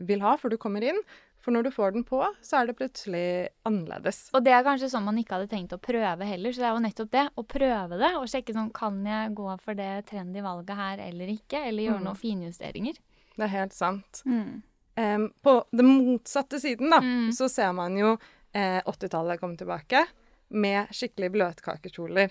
vil 0.07 0.23
ha 0.25 0.35
før 0.41 0.49
du 0.55 0.57
kommer 0.57 0.81
inn. 0.83 0.97
For 1.41 1.53
når 1.53 1.63
du 1.65 1.71
får 1.73 1.93
den 1.95 2.03
på, 2.05 2.19
så 2.45 2.59
er 2.59 2.67
det 2.69 2.75
plutselig 2.77 3.49
annerledes. 3.65 4.27
Og 4.37 4.43
det 4.45 4.51
er 4.53 4.65
kanskje 4.65 4.89
sånn 4.93 5.05
man 5.07 5.17
ikke 5.17 5.33
hadde 5.39 5.49
tenkt 5.49 5.73
å 5.73 5.79
prøve 5.81 6.25
heller, 6.29 6.53
så 6.53 6.61
det 6.61 6.67
er 6.69 6.75
jo 6.75 6.83
nettopp 6.85 7.11
det. 7.15 7.23
Å 7.33 7.43
prøve 7.49 7.97
det, 7.97 8.11
og 8.19 8.27
sjekke 8.29 8.53
sånn 8.53 8.71
Kan 8.77 8.99
jeg 9.09 9.33
gå 9.37 9.47
for 9.61 9.73
det 9.77 10.05
trendy 10.09 10.41
valget 10.45 10.77
her 10.77 11.01
eller 11.07 11.31
ikke? 11.33 11.63
Eller 11.65 11.87
gjøre 11.87 11.99
Mm. 12.01 12.05
noen 12.05 12.19
finjusteringer? 12.21 12.99
Det 13.37 13.43
er 13.47 13.53
helt 13.57 13.73
sant. 13.73 14.21
Mm. 14.25 14.61
Um, 14.97 15.33
på 15.41 15.55
den 15.73 15.85
motsatte 15.87 16.59
siden, 16.61 16.89
da, 16.91 16.99
Mm. 17.01 17.29
så 17.33 17.49
ser 17.49 17.73
man 17.73 17.97
jo 17.97 18.17
eh, 18.53 18.81
80-tallet 18.85 19.39
komme 19.39 19.57
tilbake 19.57 20.05
med 20.51 20.89
skikkelig 20.91 21.31
bløtkakekjoler. 21.31 22.29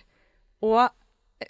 Og 0.63 0.91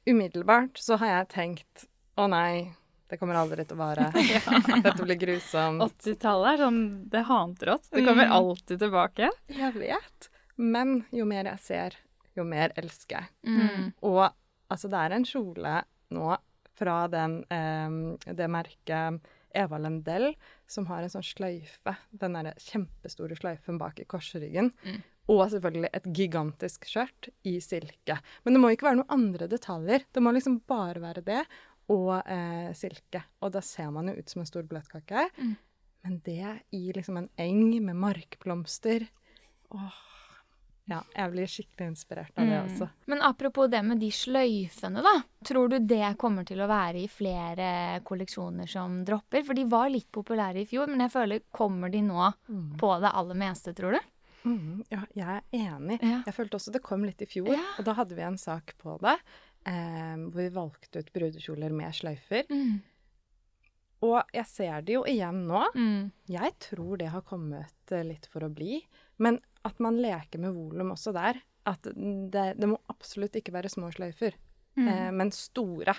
umiddelbart 0.06 0.78
så 0.78 0.96
har 1.00 1.06
jeg 1.14 1.28
tenkt 1.34 1.86
å 2.20 2.26
nei, 2.30 2.72
det 3.10 3.18
kommer 3.18 3.34
aldri 3.40 3.64
til 3.66 3.78
å 3.78 3.80
vare. 3.80 4.10
Dette 4.84 5.02
blir 5.02 5.18
grusomt. 5.18 5.82
80-tallet 5.82 6.52
er 6.52 6.62
sånn 6.64 6.80
Det 7.10 7.22
hater 7.26 7.72
oss. 7.74 7.88
Det 7.90 8.04
kommer 8.06 8.28
Mm. 8.28 8.34
alltid 8.36 8.78
tilbake. 8.84 9.30
Jeg 9.50 9.74
vet. 9.74 10.28
Men 10.56 11.04
jo 11.10 11.24
mer 11.26 11.44
jeg 11.50 11.58
ser, 11.64 11.96
jo 12.36 12.44
mer 12.44 12.70
elsker 12.78 13.16
jeg. 13.18 13.28
Mm. 13.50 13.92
Og 14.06 14.22
altså, 14.70 14.88
det 14.92 15.00
er 15.00 15.16
en 15.16 15.24
kjole 15.26 15.74
nå 16.14 16.36
fra 16.80 17.00
den, 17.12 17.40
eh, 17.50 18.32
det 18.32 18.46
merket 18.50 19.20
Eva 19.56 19.78
Lendell, 19.80 20.32
som 20.70 20.86
har 20.90 21.04
en 21.04 21.12
sånn 21.12 21.26
sløyfe, 21.26 21.94
den 22.10 22.36
derre 22.36 22.54
kjempestore 22.60 23.38
sløyfen 23.38 23.80
bak 23.80 24.02
i 24.02 24.06
korsryggen. 24.10 24.72
Mm. 24.84 25.00
Og 25.30 25.44
selvfølgelig 25.52 25.90
et 25.94 26.06
gigantisk 26.16 26.86
skjørt 26.90 27.30
i 27.46 27.56
silke. 27.62 28.18
Men 28.44 28.56
det 28.56 28.62
må 28.62 28.72
ikke 28.74 28.88
være 28.88 29.00
noen 29.02 29.14
andre 29.14 29.50
detaljer. 29.50 30.06
Det 30.10 30.22
må 30.24 30.32
liksom 30.34 30.58
bare 30.70 31.02
være 31.02 31.22
det 31.26 31.42
og 31.90 32.14
eh, 32.24 32.70
silke. 32.78 33.22
Og 33.42 33.52
da 33.54 33.62
ser 33.64 33.90
man 33.94 34.10
jo 34.10 34.16
ut 34.18 34.30
som 34.30 34.42
en 34.42 34.48
stor 34.48 34.66
bløtkake. 34.66 35.28
Mm. 35.38 35.54
Men 36.06 36.20
det 36.26 36.54
i 36.74 36.86
liksom 36.96 37.20
en 37.20 37.30
eng 37.38 37.76
med 37.84 37.98
markblomster 38.00 39.06
Åh. 39.70 39.98
Ja, 40.90 41.00
jeg 41.14 41.30
blir 41.32 41.46
skikkelig 41.46 41.86
inspirert 41.92 42.32
av 42.36 42.46
det 42.50 42.56
Mm. 42.58 42.66
også. 42.66 42.88
Men 43.06 43.22
apropos 43.22 43.68
det 43.70 43.80
med 43.86 44.00
de 44.00 44.08
sløyfene, 44.10 45.02
da. 45.06 45.22
Tror 45.44 45.68
du 45.70 45.78
det 45.78 46.16
kommer 46.18 46.44
til 46.44 46.58
å 46.58 46.66
være 46.68 47.04
i 47.04 47.06
flere 47.06 48.00
kolleksjoner 48.02 48.68
som 48.68 49.04
dropper? 49.04 49.44
For 49.46 49.54
de 49.54 49.64
var 49.70 49.88
litt 49.88 50.10
populære 50.10 50.62
i 50.62 50.66
fjor, 50.66 50.88
men 50.88 50.98
jeg 51.06 51.12
føler 51.12 51.40
kommer 51.52 51.90
de 51.92 52.00
nå 52.02 52.32
Mm. 52.48 52.76
på 52.76 53.00
det 53.00 53.12
aller 53.14 53.34
meste, 53.36 53.72
tror 53.74 53.92
du? 53.92 54.00
Mm, 54.44 54.84
ja, 54.90 55.04
jeg 55.14 55.26
er 55.28 55.42
enig. 55.52 56.00
Ja. 56.02 56.22
Jeg 56.26 56.34
følte 56.34 56.56
også 56.58 56.72
det 56.72 56.82
kom 56.82 57.04
litt 57.04 57.20
i 57.22 57.26
fjor, 57.26 57.48
Ja. 57.52 57.62
og 57.78 57.84
da 57.84 57.92
hadde 57.94 58.16
vi 58.16 58.22
en 58.22 58.36
sak 58.38 58.74
på 58.82 58.98
det. 59.00 59.18
Eh, 59.66 60.16
hvor 60.16 60.32
vi 60.40 60.48
valgte 60.48 60.96
ut 60.98 61.12
brudekjoler 61.12 61.70
med 61.70 61.92
sløyfer. 61.92 62.46
Mm. 62.48 62.80
Og 64.02 64.22
jeg 64.32 64.46
ser 64.48 64.80
det 64.82 64.94
jo 64.94 65.02
igjen 65.04 65.42
nå. 65.46 65.64
Mm. 65.76 66.10
Jeg 66.32 66.54
tror 66.58 66.96
det 66.98 67.10
har 67.12 67.20
kommet 67.22 67.92
eh, 67.92 68.04
litt 68.04 68.26
for 68.32 68.40
å 68.46 68.48
bli. 68.52 68.78
Men 69.18 69.40
at 69.68 69.78
man 69.84 69.98
leker 70.00 70.40
med 70.40 70.54
volum 70.56 70.94
også 70.94 71.12
der. 71.12 71.42
At 71.68 71.82
det, 71.84 72.46
det 72.56 72.68
må 72.70 72.78
absolutt 72.88 73.36
ikke 73.36 73.52
være 73.52 73.68
små 73.72 73.90
sløyfer, 73.92 74.32
Mm. 74.78 74.86
eh, 74.88 75.10
men 75.12 75.30
store. 75.34 75.92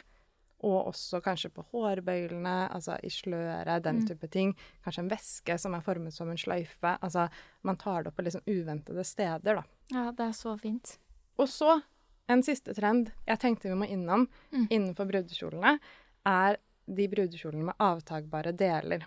Og 0.64 0.88
også 0.94 1.20
kanskje 1.22 1.50
på 1.54 1.64
hårbøylene, 1.74 2.70
altså 2.72 2.96
i 3.04 3.10
sløret, 3.10 3.84
den 3.84 4.00
Mm. 4.00 4.08
type 4.08 4.28
ting. 4.32 4.56
Kanskje 4.86 5.00
en 5.04 5.10
veske 5.10 5.60
som 5.60 5.74
er 5.76 5.82
formet 5.82 6.14
som 6.14 6.30
en 6.30 6.38
sløyfe. 6.38 6.98
Altså, 7.04 7.30
man 7.64 7.76
tar 7.78 8.04
det 8.04 8.08
opp 8.08 8.16
på 8.18 8.24
liksom 8.24 8.42
uventede 8.48 9.04
steder, 9.06 9.56
da. 9.56 9.64
Ja, 9.92 10.12
det 10.12 10.20
er 10.30 10.32
så 10.38 10.58
fint. 10.60 10.98
Og 11.38 11.48
så 11.48 11.82
en 12.30 12.42
siste 12.44 12.74
trend 12.74 13.12
jeg 13.28 13.40
tenkte 13.40 13.64
vi 13.70 13.76
må 13.76 13.90
innom 13.90 14.28
Mm. 14.54 14.68
innenfor 14.70 15.06
brudekjolene, 15.12 15.80
er 16.26 16.58
de 16.96 17.08
brudekjolene 17.12 17.70
med 17.70 17.84
avtagbare 17.84 18.54
deler. 18.58 19.06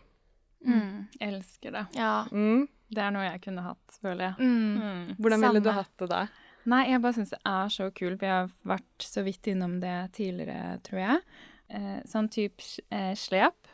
Mm. 0.65 1.07
Elsker 1.21 1.75
det. 1.77 1.85
Ja. 1.99 2.25
Mm. 2.33 2.67
Det 2.95 3.03
er 3.03 3.13
noe 3.15 3.27
jeg 3.27 3.43
kunne 3.45 3.65
hatt, 3.65 3.99
føler 4.01 4.31
jeg. 4.31 4.35
Mm. 4.39 4.81
Mm. 4.81 5.05
Hvordan 5.19 5.47
ville 5.47 5.63
du 5.65 5.71
hatt 5.75 5.95
det 6.01 6.11
da? 6.13 6.25
Nei, 6.71 6.85
jeg 6.89 7.03
bare 7.05 7.17
syns 7.19 7.35
det 7.35 7.41
er 7.49 7.73
så 7.73 7.91
kult. 7.93 8.21
Vi 8.23 8.31
har 8.31 8.49
vært 8.65 9.05
så 9.05 9.25
vidt 9.27 9.51
innom 9.53 9.77
det 9.83 9.97
tidligere, 10.17 10.79
tror 10.87 11.03
jeg. 11.03 11.23
Eh, 11.69 11.99
sånn 12.09 12.31
type 12.33 12.65
eh, 12.89 13.13
slep. 13.19 13.73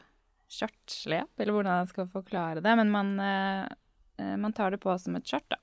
Skjørtslep, 0.50 1.30
eller 1.38 1.54
hvordan 1.54 1.82
jeg 1.84 1.92
skal 1.92 2.08
forklare 2.10 2.62
det. 2.64 2.72
Men 2.80 2.90
man, 2.90 3.12
eh, 3.22 3.66
eh, 4.18 4.36
man 4.42 4.54
tar 4.56 4.74
det 4.74 4.80
på 4.82 4.96
som 4.98 5.18
et 5.18 5.26
skjørt, 5.30 5.46
da. 5.52 5.60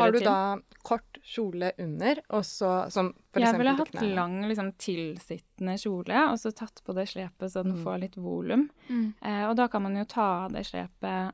Har 0.00 0.12
du 0.12 0.18
til. 0.18 0.24
da 0.26 0.56
kort 0.82 1.18
kjole 1.22 1.72
under, 1.78 2.20
og 2.30 2.42
så 2.44 2.90
som 2.90 3.12
for 3.32 3.40
jeg 3.42 3.58
ville 3.58 3.74
hatt 3.76 3.90
knærne? 3.90 4.14
lang, 4.14 4.36
liksom 4.48 4.72
tilsittende 4.78 5.74
kjole, 5.78 6.22
og 6.32 6.38
så 6.38 6.52
tatt 6.54 6.80
på 6.84 6.94
det 6.94 7.08
slepet 7.08 7.52
så 7.52 7.62
den 7.64 7.76
Mm. 7.76 7.84
får 7.84 8.00
litt 8.00 8.16
volum. 8.16 8.68
Mm. 8.88 9.14
Eh, 9.22 9.48
og 9.48 9.56
da 9.56 9.68
kan 9.68 9.82
man 9.82 9.96
jo 9.96 10.04
ta 10.04 10.46
av 10.46 10.52
det 10.52 10.64
slepet 10.66 11.32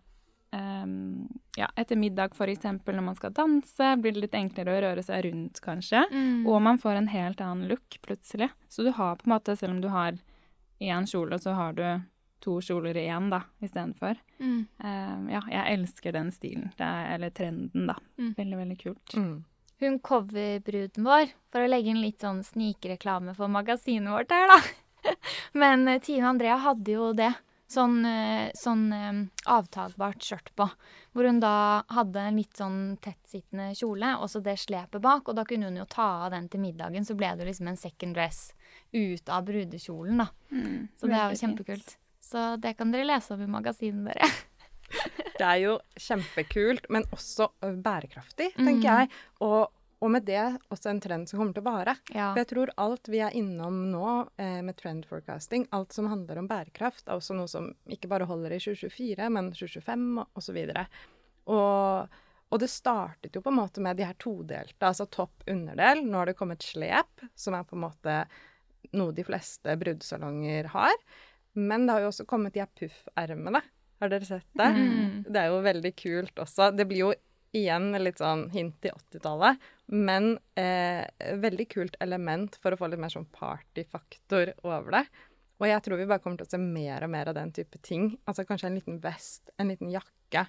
um, 0.53 1.29
ja, 1.57 1.69
etter 1.77 1.97
middag, 1.97 2.35
eksempel 2.35 2.95
når 2.95 3.03
man 3.03 3.15
skal 3.17 3.33
danse. 3.33 3.97
Blir 4.01 4.13
det 4.15 4.21
litt 4.21 4.35
enklere 4.39 4.75
å 4.77 4.83
røre 4.83 5.03
seg 5.03 5.25
rundt, 5.25 5.61
kanskje. 5.61 6.05
Mm. 6.13 6.47
Og 6.47 6.63
man 6.63 6.79
får 6.79 6.97
en 6.97 7.09
helt 7.09 7.41
annen 7.41 7.69
look 7.69 7.99
plutselig. 8.03 8.51
Så 8.69 8.83
du 8.85 8.91
har 8.93 9.17
på 9.17 9.27
en 9.27 9.35
måte, 9.35 9.57
selv 9.57 9.75
om 9.75 9.81
du 9.81 9.89
har 9.89 10.19
én 10.81 11.07
kjole, 11.07 11.39
så 11.39 11.55
har 11.55 11.73
du 11.73 12.03
to 12.45 12.59
kjoler 12.65 12.97
i 13.01 13.07
én, 13.09 13.31
da, 13.33 13.41
istedenfor. 13.65 14.21
Mm. 14.39 14.61
Uh, 14.85 15.33
ja, 15.33 15.41
jeg 15.51 15.79
elsker 15.79 16.15
den 16.17 16.31
stilen. 16.35 16.71
Det 16.77 16.85
er, 16.87 17.11
eller 17.17 17.33
trenden, 17.35 17.89
da. 17.91 17.97
Mm. 18.21 18.35
Veldig, 18.37 18.61
veldig 18.61 18.79
kult. 18.83 19.17
Mm. 19.17 19.35
Hun 19.85 19.99
coverbruden 20.07 21.09
vår, 21.09 21.33
for 21.53 21.65
å 21.65 21.71
legge 21.73 21.91
inn 21.91 22.03
litt 22.05 22.23
sånn 22.23 22.45
snikreklame 22.47 23.35
for 23.37 23.51
magasinet 23.53 24.13
vårt 24.15 24.33
her, 24.37 24.53
da. 24.53 24.61
Men 25.61 25.89
eh, 25.89 26.01
Tine 26.05 26.31
Andrea 26.31 26.61
hadde 26.63 26.95
jo 26.95 27.11
det. 27.17 27.33
Sånn, 27.75 28.05
eh, 28.07 28.53
sånn 28.55 28.85
avtagbart 29.51 30.23
skjørt 30.23 30.53
på. 30.55 30.67
Hvor 31.17 31.27
hun 31.27 31.41
da 31.43 31.83
hadde 31.91 32.21
en 32.29 32.37
litt 32.39 32.61
sånn 32.61 32.79
tettsittende 33.03 33.73
kjole, 33.75 34.13
og 34.21 34.29
så 34.31 34.43
det 34.45 34.59
slepet 34.63 35.03
bak. 35.03 35.27
Og 35.29 35.35
da 35.39 35.47
kunne 35.49 35.71
hun 35.71 35.81
jo 35.81 35.87
ta 35.91 36.07
av 36.27 36.35
den 36.37 36.47
til 36.53 36.63
middagen, 36.63 37.07
så 37.09 37.17
ble 37.19 37.33
det 37.35 37.43
jo 37.47 37.51
liksom 37.51 37.73
en 37.73 37.81
second 37.81 38.15
dress 38.15 38.45
ut 38.95 39.33
av 39.33 39.47
brudekjolen, 39.49 40.23
da. 40.23 40.29
Mm, 40.53 40.89
Så 41.01 41.11
det 41.11 41.19
er 41.19 41.33
jo 41.33 41.41
kjempekult. 41.41 41.97
Så 42.25 42.57
det 42.63 42.75
kan 42.79 42.91
dere 42.95 43.05
lese 43.09 43.35
om 43.37 43.43
i 43.45 43.51
magasinet 43.51 44.15
dere. 44.15 44.29
Det 45.35 45.43
er 45.43 45.57
jo 45.65 45.73
kjempekult, 45.99 46.85
men 46.93 47.03
også 47.13 47.49
bærekraftig, 47.83 48.53
Mm. 48.55 48.67
tenker 48.69 48.85
jeg. 48.87 49.09
Og, 49.43 49.73
og 50.05 50.11
med 50.13 50.23
det 50.29 50.43
også 50.71 50.91
en 50.93 51.01
trend 51.03 51.27
som 51.29 51.41
kommer 51.41 51.57
til 51.57 51.65
å 51.65 51.67
vare. 51.73 51.95
Ja. 52.15 52.29
For 52.35 52.43
jeg 52.45 52.49
tror 52.53 52.71
alt 52.85 53.09
vi 53.11 53.19
er 53.25 53.35
innom 53.35 53.81
nå 53.91 54.05
eh, 54.39 54.61
med 54.63 54.77
trend 54.79 55.09
forecasting, 55.11 55.67
alt 55.75 55.97
som 55.97 56.07
handler 56.13 56.39
om 56.39 56.47
bærekraft, 56.51 57.09
er 57.09 57.17
også 57.19 57.35
noe 57.35 57.51
som 57.51 57.73
ikke 57.91 58.11
bare 58.13 58.29
holder 58.31 58.55
i 58.55 58.61
2024, 58.63 59.27
men 59.35 59.51
2025 59.57 60.07
og 60.23 60.39
osv. 60.39 60.61
Og, 61.51 62.15
og 62.55 62.63
det 62.63 62.71
startet 62.71 63.35
jo 63.35 63.43
på 63.45 63.51
en 63.53 63.59
måte 63.59 63.83
med 63.85 63.99
de 63.99 64.07
her 64.07 64.17
todelte, 64.21 64.79
altså 64.87 65.09
topp-underdel. 65.11 66.05
Nå 66.07 66.21
har 66.23 66.31
det 66.31 66.39
kommet 66.39 66.63
slep, 66.65 67.27
som 67.35 67.57
er 67.59 67.67
på 67.67 67.75
en 67.77 67.85
måte 67.89 68.21
noe 68.95 69.17
de 69.17 69.25
fleste 69.27 69.75
bruddsalonger 69.81 70.71
har. 70.77 70.95
Men 71.55 71.87
det 71.87 71.97
har 71.97 72.05
jo 72.05 72.11
også 72.11 72.27
kommet 72.29 72.57
de 72.57 72.65
puffermene. 72.81 73.63
Har 74.03 74.11
dere 74.11 74.27
sett 74.27 74.49
det? 74.59 74.71
Mm. 74.75 75.23
Det 75.29 75.41
er 75.41 75.53
jo 75.53 75.61
veldig 75.65 75.93
kult 75.97 76.43
også. 76.43 76.73
Det 76.75 76.87
blir 76.91 77.05
jo 77.07 77.13
igjen 77.55 77.93
litt 78.03 78.19
sånn 78.19 78.49
hint 78.51 78.81
til 78.83 78.97
80-tallet, 78.97 79.63
men 79.95 80.33
eh, 80.59 81.07
veldig 81.39 81.67
kult 81.71 81.95
element 82.03 82.59
for 82.63 82.75
å 82.75 82.79
få 82.81 82.89
litt 82.91 83.03
mer 83.03 83.13
sånn 83.15 83.29
partyfaktor 83.35 84.57
over 84.67 84.99
det. 84.99 85.05
Og 85.63 85.69
jeg 85.71 85.85
tror 85.87 86.01
vi 86.01 86.09
bare 86.11 86.23
kommer 86.23 86.41
til 86.41 86.49
å 86.49 86.53
se 86.57 86.61
mer 86.61 87.07
og 87.07 87.13
mer 87.15 87.31
av 87.31 87.37
den 87.39 87.53
type 87.55 87.79
ting. 87.87 88.11
Altså 88.27 88.43
kanskje 88.49 88.73
en 88.73 88.79
liten 88.81 88.99
vest, 89.03 89.53
en 89.63 89.71
liten 89.71 89.93
jakke. 89.93 90.49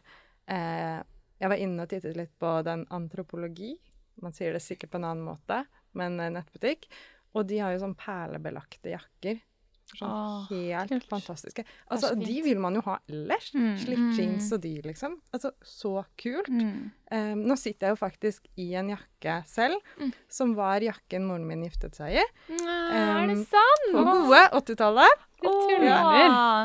Eh, 0.49 0.97
jeg 1.37 1.51
var 1.51 1.61
inne 1.61 1.85
og 1.85 1.91
tittet 1.91 2.17
litt 2.17 2.33
på 2.41 2.55
den 2.65 2.87
antropologi. 2.95 3.75
Man 4.23 4.33
sier 4.33 4.55
det 4.55 4.63
sikkert 4.65 4.95
på 4.95 5.01
en 5.01 5.09
annen 5.11 5.27
måte, 5.27 5.61
men 5.99 6.17
eh, 6.19 6.33
nettbutikk. 6.33 6.89
Og 7.37 7.45
de 7.45 7.61
har 7.61 7.75
jo 7.75 7.83
sånn 7.83 7.97
perlebelagte 7.99 8.95
jakker. 8.95 9.43
Sånn 9.85 10.09
Åh, 10.09 10.47
helt 10.49 10.89
kult. 10.89 11.03
fantastiske. 11.11 11.63
Altså, 11.93 12.09
de 12.17 12.39
vil 12.41 12.57
man 12.59 12.73
jo 12.73 12.81
ha 12.87 12.95
ellers. 13.07 13.51
Mm. 13.53 13.75
Slitt-jeans 13.83 14.47
og 14.55 14.61
de, 14.63 14.71
liksom. 14.81 15.19
Altså, 15.31 15.51
så 15.63 15.91
kult. 16.19 16.49
Mm. 16.49 16.87
Um, 17.13 17.43
nå 17.45 17.55
sitter 17.61 17.87
jeg 17.87 17.93
jo 17.93 17.99
faktisk 18.01 18.47
i 18.57 18.71
en 18.81 18.89
jakke 18.95 19.35
selv, 19.47 19.77
Mm. 20.01 20.09
som 20.27 20.55
var 20.57 20.81
jakken 20.81 21.27
moren 21.29 21.45
min 21.47 21.63
giftet 21.63 21.95
seg 21.95 22.17
i. 22.17 22.25
er 22.49 23.27
det 23.29 23.37
Um, 23.37 23.45
sant? 23.45 23.87
På 23.93 24.03
gode 24.09 24.41
80-tallet. 24.57 25.23
Du 25.43 25.47
Åh, 25.49 25.61
tuller. 25.69 26.03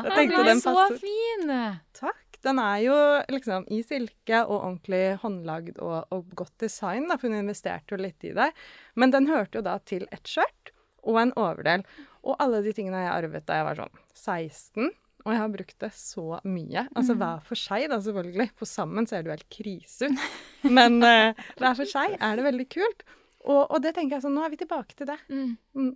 Jeg 0.09 0.17
tenkte 0.17 0.37
den 0.37 0.45
den 0.45 0.61
så 0.65 0.99
fin! 0.99 1.79
Takk. 1.93 2.17
Den 2.41 2.57
er 2.57 2.77
jo 2.81 2.95
liksom 3.29 3.67
i 3.69 3.83
silke 3.85 4.39
og 4.47 4.63
ordentlig 4.65 5.19
håndlagd 5.21 5.77
og, 5.77 6.07
og 6.09 6.29
godt 6.33 6.57
design, 6.57 7.05
da, 7.07 7.17
for 7.21 7.29
hun 7.29 7.37
investerte 7.37 7.93
jo 7.93 8.01
litt 8.01 8.23
i 8.25 8.33
det. 8.33 8.49
Men 8.95 9.11
den 9.13 9.27
hørte 9.29 9.59
jo 9.59 9.61
da 9.61 9.77
til 9.85 10.07
et 10.11 10.23
skjørt 10.25 10.71
og 11.03 11.19
en 11.21 11.31
overdel. 11.37 11.83
Og 12.27 12.37
alle 12.43 12.61
de 12.65 12.73
tingene 12.75 13.05
jeg 13.05 13.13
arvet 13.13 13.47
da 13.47 13.59
jeg 13.59 13.67
var 13.69 13.79
sånn 13.79 13.95
16. 14.13 14.91
Og 15.21 15.33
jeg 15.33 15.41
har 15.41 15.49
brukt 15.53 15.77
det 15.83 15.91
så 15.93 16.27
mye. 16.49 16.85
Altså 16.97 17.15
hver 17.17 17.41
for 17.45 17.59
seg, 17.59 17.87
da, 17.91 17.99
selvfølgelig. 18.01 18.47
For 18.57 18.69
sammen 18.69 19.09
ser 19.09 19.21
det 19.21 19.29
jo 19.29 19.35
helt 19.35 19.51
krise 19.53 20.09
ut. 20.09 20.23
Men 20.77 21.01
uh, 21.05 21.43
hver 21.59 21.75
for 21.77 21.89
seg 21.89 22.15
er 22.17 22.37
det 22.39 22.45
veldig 22.47 22.67
kult. 22.73 23.03
Og, 23.45 23.61
og 23.67 23.77
det 23.83 23.93
tenker 23.97 24.17
jeg 24.17 24.25
sånn, 24.25 24.33
nå 24.37 24.45
er 24.45 24.53
vi 24.53 24.61
tilbake 24.61 24.97
til 24.97 25.09
det. 25.09 25.17
Mm. 25.29 25.53
Mm. 25.77 25.91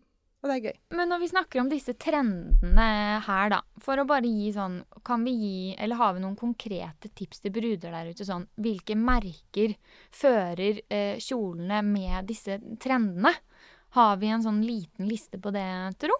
Og 0.45 0.49
det 0.51 0.55
er 0.55 0.65
gøy. 0.67 0.77
Men 0.99 1.09
når 1.09 1.21
vi 1.23 1.29
snakker 1.31 1.61
om 1.61 1.69
disse 1.71 1.95
trendene 1.97 2.87
her, 3.25 3.47
da, 3.55 3.59
for 3.81 3.97
å 3.97 4.05
bare 4.05 4.29
gi 4.29 4.51
sånn 4.53 4.75
Kan 5.05 5.23
vi 5.25 5.33
gi, 5.33 5.55
eller 5.81 5.97
har 5.97 6.13
vi 6.13 6.21
noen 6.21 6.35
konkrete 6.37 7.09
tips 7.17 7.41
til 7.41 7.53
bruder 7.55 7.95
der 7.95 8.11
ute? 8.13 8.27
Sånn 8.27 8.45
hvilke 8.61 8.97
merker 8.97 9.73
fører 10.13 10.83
eh, 10.85 11.17
kjolene 11.21 11.81
med 11.85 12.29
disse 12.29 12.59
trendene? 12.81 13.33
Har 13.95 14.17
vi 14.19 14.27
en 14.33 14.43
sånn 14.43 14.61
liten 14.65 15.07
liste 15.07 15.39
på 15.39 15.51
det, 15.55 15.65
tro? 16.01 16.15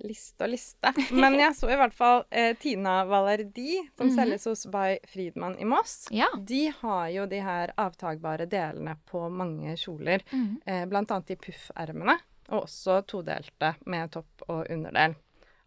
Liste 0.00 0.46
og 0.46 0.52
liste. 0.54 0.92
Men 1.12 1.34
jeg 1.36 1.52
så 1.58 1.68
i 1.68 1.76
hvert 1.76 1.92
fall 1.96 2.22
eh, 2.32 2.54
Tina 2.56 3.02
Valerdi, 3.04 3.80
som 3.98 4.06
Mhm. 4.08 4.14
selges 4.16 4.46
hos 4.48 4.62
By 4.72 4.98
Friedman 5.10 5.58
i 5.60 5.66
Moss. 5.68 6.06
Ja. 6.14 6.28
De 6.38 6.68
har 6.80 7.08
jo 7.12 7.26
de 7.28 7.40
her 7.44 7.72
avtagbare 7.76 8.46
delene 8.48 8.94
på 9.10 9.26
mange 9.30 9.74
kjoler, 9.76 10.22
Mm. 10.32 10.54
eh, 10.66 10.84
blant 10.86 11.10
annet 11.12 11.30
i 11.34 11.36
puffermene, 11.36 12.16
og 12.48 12.64
også 12.64 13.02
todelte 13.06 13.74
med 13.86 14.10
topp 14.14 14.46
og 14.48 14.70
underdel. 14.70 15.16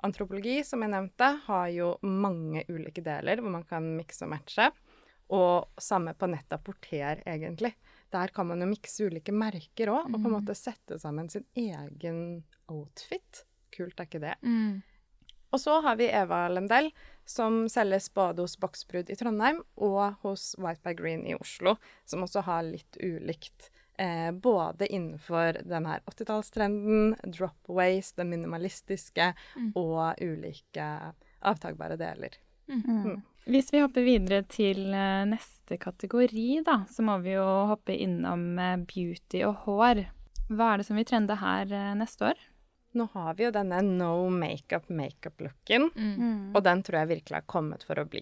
Antropologi, 0.04 0.64
som 0.66 0.82
jeg 0.82 0.92
nevnte, 0.92 1.30
har 1.46 1.68
jo 1.72 1.98
mange 2.02 2.66
ulike 2.70 3.04
deler 3.04 3.38
hvor 3.40 3.52
man 3.52 3.64
kan 3.64 3.84
mikse 3.98 4.24
og 4.26 4.30
matche. 4.34 4.72
Og 5.30 5.70
samme 5.80 6.14
på 6.14 6.28
nett 6.30 6.52
av 6.52 6.60
Porter, 6.64 7.22
egentlig. 7.26 7.74
Der 8.13 8.29
kan 8.34 8.48
man 8.48 8.62
jo 8.62 8.67
mikse 8.70 9.08
ulike 9.10 9.34
merker 9.34 9.89
òg, 9.89 10.05
og 10.05 10.12
på 10.13 10.20
en 10.22 10.32
Mm. 10.32 10.36
måte 10.38 10.55
sette 10.55 11.00
sammen 11.01 11.29
sin 11.34 11.46
egen 11.58 12.43
outfit. 12.70 13.43
kult 13.74 14.00
er 14.00 14.05
ikke 14.05 14.20
det? 14.22 14.36
Mm. 14.46 14.84
Og 15.53 15.60
så 15.60 15.79
har 15.82 15.96
vi 15.98 16.05
Eva 16.13 16.48
Lendell, 16.50 16.91
som 17.25 17.67
selges 17.70 18.08
både 18.13 18.41
hos 18.46 18.55
Boksbrud 18.58 19.10
i 19.10 19.15
Trondheim 19.17 19.63
og 19.77 20.15
hos 20.22 20.55
White 20.60 20.82
by 20.84 20.93
Green 20.98 21.25
i 21.25 21.34
Oslo, 21.34 21.75
som 22.05 22.22
også 22.22 22.43
har 22.43 22.62
litt 22.63 22.98
ulikt. 23.01 23.70
Eh, 23.98 24.32
både 24.32 24.88
innenfor 24.89 25.60
den 25.63 25.86
her 25.86 26.01
80-tallstrenden, 26.10 27.15
drop 27.32 27.58
waste, 27.70 28.17
det 28.22 28.27
minimalistiske 28.27 29.34
og 29.75 30.15
ulike 30.22 31.13
avtagbare 31.41 31.98
deler. 31.98 32.38
Mm. 32.67 33.22
Hvis 33.44 33.74
vi 33.74 33.82
hopper 33.84 34.06
videre 34.06 34.44
til 34.48 34.86
eh, 34.96 35.24
neste 35.28 35.76
kategori, 35.82 36.62
da, 36.64 36.78
så 36.88 37.04
må 37.04 37.18
vi 37.24 37.34
jo 37.36 37.44
hoppe 37.74 37.96
innom 38.00 38.46
eh, 38.62 38.78
beauty 38.88 39.42
og 39.48 39.66
hår. 39.66 40.04
Hva 40.54 40.70
er 40.74 40.80
det 40.82 40.86
som 40.88 41.00
vil 41.00 41.08
trende 41.10 41.36
her 41.42 41.68
eh, 41.76 41.90
neste 42.00 42.30
år? 42.32 42.40
Nå 42.96 43.08
har 43.16 43.34
vi 43.36 43.48
jo 43.48 43.52
denne 43.56 43.82
no 43.84 44.14
makeup 44.32 44.88
makeup-looken, 44.94 45.90
Mm. 45.98 46.52
og 46.56 46.62
den 46.64 46.84
tror 46.86 47.00
jeg 47.02 47.10
virkelig 47.16 47.40
har 47.40 47.48
kommet 47.50 47.84
for 47.88 47.98
å 48.00 48.06
bli. 48.08 48.22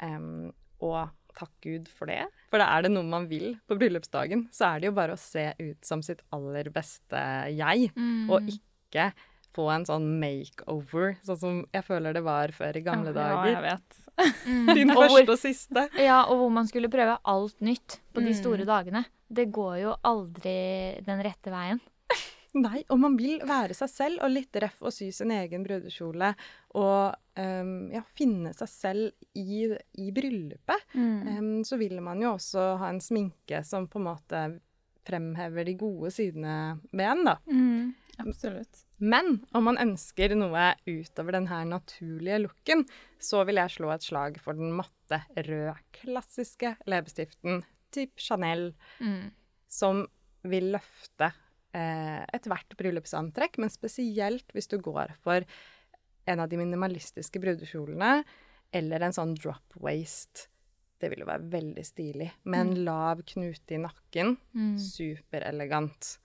Um, 0.00 0.52
og 0.80 1.10
takk 1.36 1.50
Gud 1.64 1.88
for 1.92 2.06
det. 2.08 2.22
For 2.52 2.62
da 2.62 2.68
er 2.76 2.86
det 2.86 2.92
noe 2.94 3.02
man 3.04 3.26
vil 3.28 3.56
på 3.68 3.76
bryllupsdagen, 3.80 4.46
så 4.54 4.70
er 4.70 4.80
det 4.84 4.88
jo 4.92 4.96
bare 4.96 5.16
å 5.16 5.20
se 5.20 5.48
ut 5.58 5.84
som 5.84 6.04
sitt 6.06 6.22
aller 6.32 6.70
beste 6.72 7.18
jeg, 7.58 7.90
Mm. 7.98 8.30
og 8.30 8.46
ikke 8.54 9.10
få 9.56 9.66
en 9.74 9.86
sånn 9.88 10.06
makeover, 10.20 11.16
sånn 11.26 11.40
som 11.40 11.58
jeg 11.74 11.84
føler 11.88 12.12
det 12.16 12.22
var 12.26 12.52
før 12.56 12.76
i 12.76 12.84
gamle 12.86 13.12
Ja, 13.14 13.18
dager. 13.18 13.50
jeg 13.54 13.64
vet. 13.66 13.98
Mm. 14.46 14.74
Din 14.76 14.90
Og 14.92 14.96
hvor- 15.00 15.10
første 15.16 15.32
og 15.34 15.42
siste. 15.42 15.86
Ja, 16.04 16.22
og 16.28 16.38
hvor 16.44 16.52
man 16.60 16.68
skulle 16.70 16.92
prøve 16.92 17.18
alt 17.24 17.60
nytt 17.64 17.98
på 18.14 18.20
de 18.24 18.32
Mm. 18.32 18.40
store 18.42 18.64
dagene. 18.68 19.04
Det 19.32 19.48
går 19.50 19.76
jo 19.82 19.96
aldri 20.06 21.02
den 21.04 21.22
rette 21.24 21.50
veien. 21.50 21.80
Nei, 22.56 22.84
og 22.88 22.98
man 23.02 23.16
vil 23.18 23.40
være 23.44 23.74
seg 23.76 23.90
selv 23.92 24.22
og 24.24 24.30
litt 24.32 24.54
røff 24.62 24.78
og 24.80 24.92
sy 24.94 25.10
sin 25.12 25.30
egen 25.34 25.64
brudekjole. 25.66 26.30
Og 26.78 27.14
um, 27.36 27.72
ja, 27.92 28.00
finne 28.16 28.54
seg 28.56 28.68
selv 28.70 29.12
i, 29.36 29.66
i 30.00 30.06
bryllupet. 30.10 30.86
Mm. 30.94 31.26
Um, 31.36 31.50
så 31.68 31.76
vil 31.76 32.00
man 32.00 32.22
jo 32.22 32.30
også 32.38 32.78
ha 32.80 32.88
en 32.88 33.00
sminke 33.04 33.60
som 33.66 33.88
på 33.92 34.00
en 34.00 34.06
måte 34.08 34.44
fremhever 35.06 35.64
de 35.68 35.74
gode 35.78 36.10
sidene 36.10 36.78
ved 36.92 37.06
en, 37.12 37.24
da. 37.28 37.36
Mm. 37.46 37.92
Absolutt. 38.22 38.84
Men 38.98 39.42
om 39.54 39.64
man 39.68 39.76
ønsker 39.82 40.32
noe 40.38 40.70
utover 40.88 41.36
denne 41.36 41.58
naturlige 41.68 42.38
looken, 42.46 42.86
så 43.20 43.42
vil 43.46 43.60
jeg 43.60 43.74
slå 43.76 43.90
et 43.94 44.06
slag 44.06 44.38
for 44.40 44.56
den 44.56 44.72
matte, 44.76 45.20
røde, 45.36 45.74
klassiske 46.00 46.76
leppestiften 46.88 47.62
type 47.92 48.18
Chanel, 48.20 48.70
Mm. 49.00 49.30
som 49.68 50.06
vil 50.44 50.72
løfte 50.72 51.32
eh, 51.76 52.24
ethvert 52.32 52.72
bryllupsantrekk, 52.78 53.58
men 53.58 53.68
spesielt 53.68 54.48
hvis 54.54 54.68
du 54.68 54.78
går 54.80 55.12
for 55.22 55.44
en 56.26 56.40
av 56.40 56.48
de 56.48 56.56
minimalistiske 56.56 57.38
brudekjolene, 57.42 58.24
eller 58.72 59.00
en 59.06 59.12
sånn 59.12 59.34
drop 59.38 59.76
waist. 59.80 60.48
Det 60.98 61.10
vil 61.12 61.20
jo 61.20 61.26
være 61.28 61.50
veldig 61.52 61.84
stilig. 61.84 62.30
Med 62.44 62.60
en 62.60 62.84
lav 62.86 63.20
knute 63.28 63.76
i 63.76 63.78
nakken. 63.82 64.38
Mm. 64.56 64.78
Superelegant. 64.80 66.16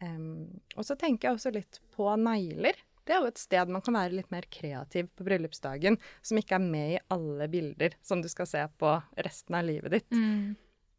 Em, 0.00 0.60
og 0.76 0.84
så 0.86 0.96
tenker 0.96 1.28
jeg 1.28 1.36
også 1.38 1.52
litt 1.54 1.80
på 1.94 2.08
negler. 2.20 2.78
Det 3.04 3.14
er 3.16 3.20
jo 3.24 3.30
et 3.32 3.40
sted 3.40 3.68
man 3.72 3.82
kan 3.82 3.96
være 3.96 4.14
litt 4.14 4.30
mer 4.30 4.46
kreativ 4.52 5.08
på 5.16 5.24
bryllupsdagen, 5.26 5.96
som 6.22 6.38
ikke 6.38 6.54
er 6.58 6.64
med 6.64 6.92
i 6.94 7.00
alle 7.10 7.48
bilder 7.50 7.96
som 8.06 8.22
du 8.22 8.28
skal 8.30 8.46
se 8.46 8.62
på 8.78 8.92
resten 9.24 9.56
av 9.58 9.64
livet 9.66 9.90
ditt. 9.96 10.10
Mm. 10.12 10.54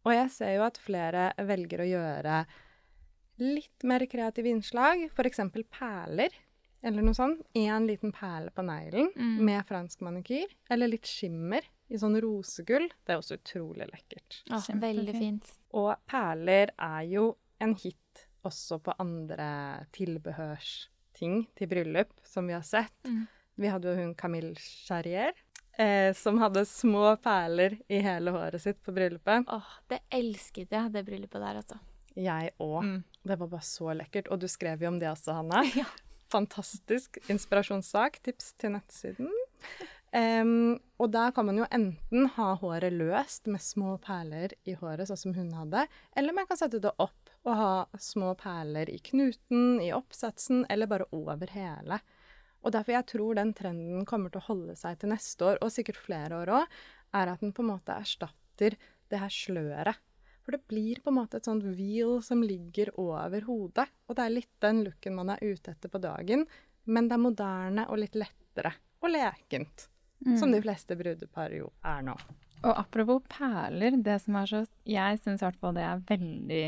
Og 0.05 0.13
jeg 0.15 0.31
ser 0.33 0.55
jo 0.57 0.63
at 0.65 0.79
flere 0.81 1.27
velger 1.45 1.83
å 1.83 1.89
gjøre 1.91 2.39
litt 3.41 3.85
mer 3.87 4.05
kreative 4.09 4.49
innslag, 4.51 5.07
f.eks. 5.13 5.39
perler, 5.71 6.33
eller 6.83 7.05
noe 7.05 7.13
sånt. 7.17 7.41
Én 7.57 7.85
liten 7.89 8.11
perle 8.13 8.51
på 8.53 8.65
neglen 8.65 9.11
Mm. 9.15 9.37
med 9.45 9.65
fransk 9.69 10.01
manikyr, 10.01 10.49
eller 10.69 10.87
litt 10.89 11.05
skimmer 11.09 11.61
i 11.89 11.97
sånn 12.01 12.19
rosegull. 12.21 12.89
Det 13.05 13.13
er 13.13 13.21
også 13.21 13.37
utrolig 13.37 13.87
lekkert. 13.91 14.41
Åh, 14.51 14.67
veldig 14.81 15.15
fint. 15.15 15.51
Og 15.73 15.95
perler 16.09 16.71
er 16.77 17.01
jo 17.05 17.35
en 17.61 17.75
hit 17.75 17.97
også 18.47 18.79
på 18.83 18.95
andre 19.01 19.85
tilbehørsting 19.95 21.45
til 21.57 21.71
bryllup, 21.71 22.11
som 22.27 22.49
vi 22.49 22.57
har 22.57 22.65
sett. 22.65 22.95
Mm. 23.05 23.23
Vi 23.61 23.69
hadde 23.69 23.91
jo 23.91 23.99
hun 23.99 24.13
Camille 24.17 24.55
Charrier, 24.57 25.35
eh, 25.77 26.11
som 26.17 26.39
hadde 26.41 26.65
små 26.65 27.15
perler 27.21 27.77
i 27.91 28.01
hele 28.03 28.33
håret 28.33 28.63
sitt 28.63 28.81
på 28.83 28.93
bryllupet. 28.95 29.47
Åh, 29.51 29.73
det 29.91 30.01
elsket 30.17 30.73
jeg, 30.73 30.93
det 30.93 31.05
bryllupet 31.07 31.41
der, 31.43 31.61
altså. 31.61 31.79
Jeg 32.17 32.51
òg. 32.59 32.81
Mm. 32.83 32.97
Det 33.23 33.37
var 33.39 33.51
bare 33.53 33.65
så 33.65 33.93
lekkert. 33.95 34.31
Og 34.33 34.41
du 34.41 34.47
skrev 34.51 34.81
jo 34.83 34.89
om 34.91 34.99
det 34.99 35.11
også, 35.11 35.37
Hanna. 35.39 35.63
Ja. 35.83 35.87
Fantastisk 36.31 37.17
inspirasjonssak. 37.27 38.21
Tips 38.23 38.53
til 38.59 38.71
nettsiden. 38.77 39.31
Um, 40.11 40.79
og 40.99 41.11
der 41.11 41.31
kan 41.35 41.47
man 41.47 41.59
jo 41.59 41.65
enten 41.71 42.27
ha 42.35 42.49
håret 42.59 42.95
løst 42.95 43.47
med 43.51 43.63
små 43.63 43.97
perler 44.03 44.55
i 44.67 44.75
håret, 44.79 45.07
sånn 45.07 45.19
som 45.19 45.35
hun 45.35 45.53
hadde, 45.55 45.85
eller 46.19 46.35
man 46.35 46.47
kan 46.49 46.59
sette 46.59 46.81
det 46.83 46.91
opp 46.99 47.30
og 47.47 47.57
ha 47.57 47.99
små 47.99 48.33
perler 48.37 48.89
i 48.91 48.99
knuten, 49.01 49.79
i 49.81 49.91
oppsatsen 49.95 50.65
eller 50.69 50.89
bare 50.89 51.07
over 51.15 51.49
hele. 51.55 51.97
Og 52.61 52.73
derfor 52.75 52.93
jeg 52.93 53.09
tror 53.09 53.37
den 53.37 53.53
trenden 53.57 54.05
kommer 54.05 54.29
til 54.29 54.43
å 54.43 54.49
holde 54.51 54.75
seg 54.77 54.99
til 55.01 55.11
neste 55.13 55.47
år, 55.47 55.61
og 55.61 55.73
sikkert 55.73 56.01
flere 56.01 56.43
år 56.43 56.53
òg, 56.59 56.79
er 57.17 57.31
at 57.33 57.41
den 57.41 57.53
på 57.55 57.65
en 57.65 57.71
måte 57.73 57.95
erstatter 57.97 58.77
det 59.11 59.21
her 59.23 59.33
sløret. 59.33 60.01
For 60.41 60.55
det 60.55 60.65
blir 60.69 61.01
på 61.01 61.11
en 61.11 61.19
måte 61.19 61.37
et 61.37 61.47
sånt 61.49 61.65
wheel 61.65 62.19
som 62.25 62.41
ligger 62.45 62.93
over 63.01 63.45
hodet. 63.45 63.87
Og 64.09 64.17
det 64.17 64.25
er 64.25 64.35
litt 64.35 64.53
den 64.63 64.83
looken 64.87 65.17
man 65.17 65.33
er 65.33 65.41
ute 65.41 65.73
etter 65.73 65.91
på 65.91 66.01
dagen, 66.01 66.45
men 66.89 67.09
det 67.09 67.17
er 67.17 67.25
moderne 67.25 67.87
og 67.89 68.01
litt 68.01 68.17
lettere. 68.17 68.73
Og 69.01 69.13
lekent. 69.13 69.87
Som 70.37 70.53
de 70.53 70.61
fleste 70.61 70.93
brudepar 70.97 71.53
jo 71.55 71.71
er 71.81 72.03
nå. 72.05 72.13
Og 72.61 72.73
apropos 72.77 73.23
perler, 73.25 73.95
det 74.05 74.19
som 74.21 74.35
er 74.37 74.49
så 74.49 74.59
Jeg 74.85 75.17
syns 75.23 75.41
i 75.41 75.47
hvert 75.47 75.61
fall 75.61 75.77
det 75.77 75.85
er 75.85 76.03
veldig 76.11 76.65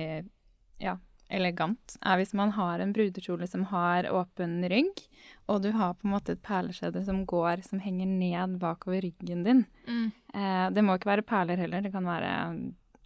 ja, 0.84 0.98
elegant, 1.34 1.96
er 2.06 2.20
hvis 2.20 2.34
man 2.38 2.54
har 2.58 2.82
en 2.84 2.94
brudekjole 2.96 3.48
som 3.50 3.66
har 3.72 4.08
åpen 4.12 4.62
rygg, 4.70 5.04
og 5.52 5.64
du 5.64 5.72
har 5.76 5.96
på 5.98 6.08
en 6.08 6.14
måte 6.16 6.36
et 6.36 6.44
perleskjede 6.46 7.04
som 7.08 7.24
går, 7.30 7.64
som 7.66 7.82
henger 7.84 8.10
ned 8.10 8.58
bakover 8.62 9.04
ryggen 9.06 9.44
din. 9.48 9.66
Mm. 9.88 10.08
Eh, 10.34 10.66
det 10.76 10.86
må 10.86 10.98
ikke 10.98 11.14
være 11.14 11.28
perler 11.28 11.60
heller, 11.64 11.84
det 11.84 11.94
kan 11.96 12.08
være 12.08 12.34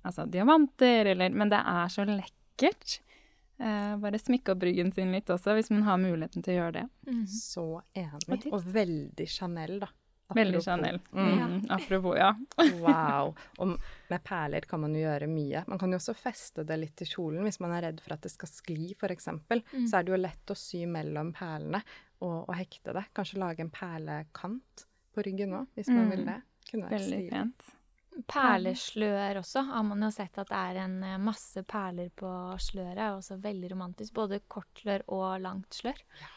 altså, 0.03 0.25
diamanter, 0.25 1.13
eller 1.13 1.29
Men 1.29 1.53
det 1.53 1.61
er 1.61 1.93
så 1.93 2.05
lekkert. 2.07 2.99
Eh, 3.57 3.93
bare 3.97 4.19
smykke 4.21 4.53
opp 4.53 4.65
ryggen 4.67 4.91
sin 4.93 5.13
litt 5.15 5.29
også, 5.33 5.55
hvis 5.57 5.71
man 5.73 5.85
har 5.87 6.01
muligheten 6.01 6.45
til 6.45 6.55
å 6.55 6.59
gjøre 6.59 6.75
det. 6.81 6.85
Mm. 7.09 7.23
Så 7.31 7.67
enig. 7.97 8.43
Og 8.51 8.67
veldig 8.73 9.29
Chanel, 9.29 9.79
da. 9.81 9.89
Veldig. 10.35 10.59
Chanel. 10.65 10.99
Mm. 11.11 11.27
Mm, 11.39 11.61
apropos, 11.71 12.17
ja. 12.19 12.33
Wow. 12.83 13.29
Og 13.63 13.77
med 14.09 14.23
perler 14.27 14.65
kan 14.67 14.81
man 14.83 14.93
jo 14.95 15.05
gjøre 15.05 15.27
mye. 15.31 15.61
Man 15.67 15.79
kan 15.79 15.91
jo 15.93 15.99
også 16.01 16.15
feste 16.19 16.65
det 16.67 16.77
litt 16.81 16.95
til 16.99 17.07
kjolen 17.07 17.43
hvis 17.47 17.59
man 17.63 17.71
er 17.77 17.85
redd 17.87 18.01
for 18.03 18.13
at 18.17 18.21
det 18.27 18.33
skal 18.33 18.51
skli, 18.51 18.89
f.eks. 18.99 19.29
Mm. 19.31 19.87
Så 19.87 19.97
er 19.97 20.03
det 20.03 20.11
jo 20.15 20.19
lett 20.19 20.51
å 20.51 20.57
sy 20.59 20.83
mellom 20.85 21.31
perlene 21.37 21.79
og, 22.19 22.43
og 22.49 22.53
hekte 22.59 22.91
det. 22.97 23.05
Kanskje 23.15 23.39
lage 23.39 23.63
en 23.63 23.71
perlekant 23.71 24.85
på 25.15 25.23
ryggen 25.25 25.55
òg, 25.61 25.67
hvis 25.79 25.87
man 25.93 26.05
Mm. 26.05 26.11
vil 26.11 26.25
det. 26.27 26.39
Kunne 26.67 26.89
vært 26.89 26.99
Veldig 26.99 27.29
pent. 27.31 27.73
Perleslør 28.27 29.37
også 29.41 29.61
har 29.69 29.83
man 29.85 30.01
jo 30.03 30.09
sett 30.11 30.37
at 30.41 30.49
det 30.49 30.57
er 30.57 30.79
en 30.83 30.95
eh, 31.05 31.17
masse 31.21 31.61
perler 31.69 32.09
på 32.17 32.29
sløret. 32.59 32.97
er 32.97 33.15
Også 33.17 33.37
veldig 33.41 33.69
romantisk. 33.71 34.13
Både 34.17 34.39
kortslør 34.49 35.03
og 35.07 35.39
langt 35.43 35.77
slør. 35.79 35.99
Ja, 36.21 36.33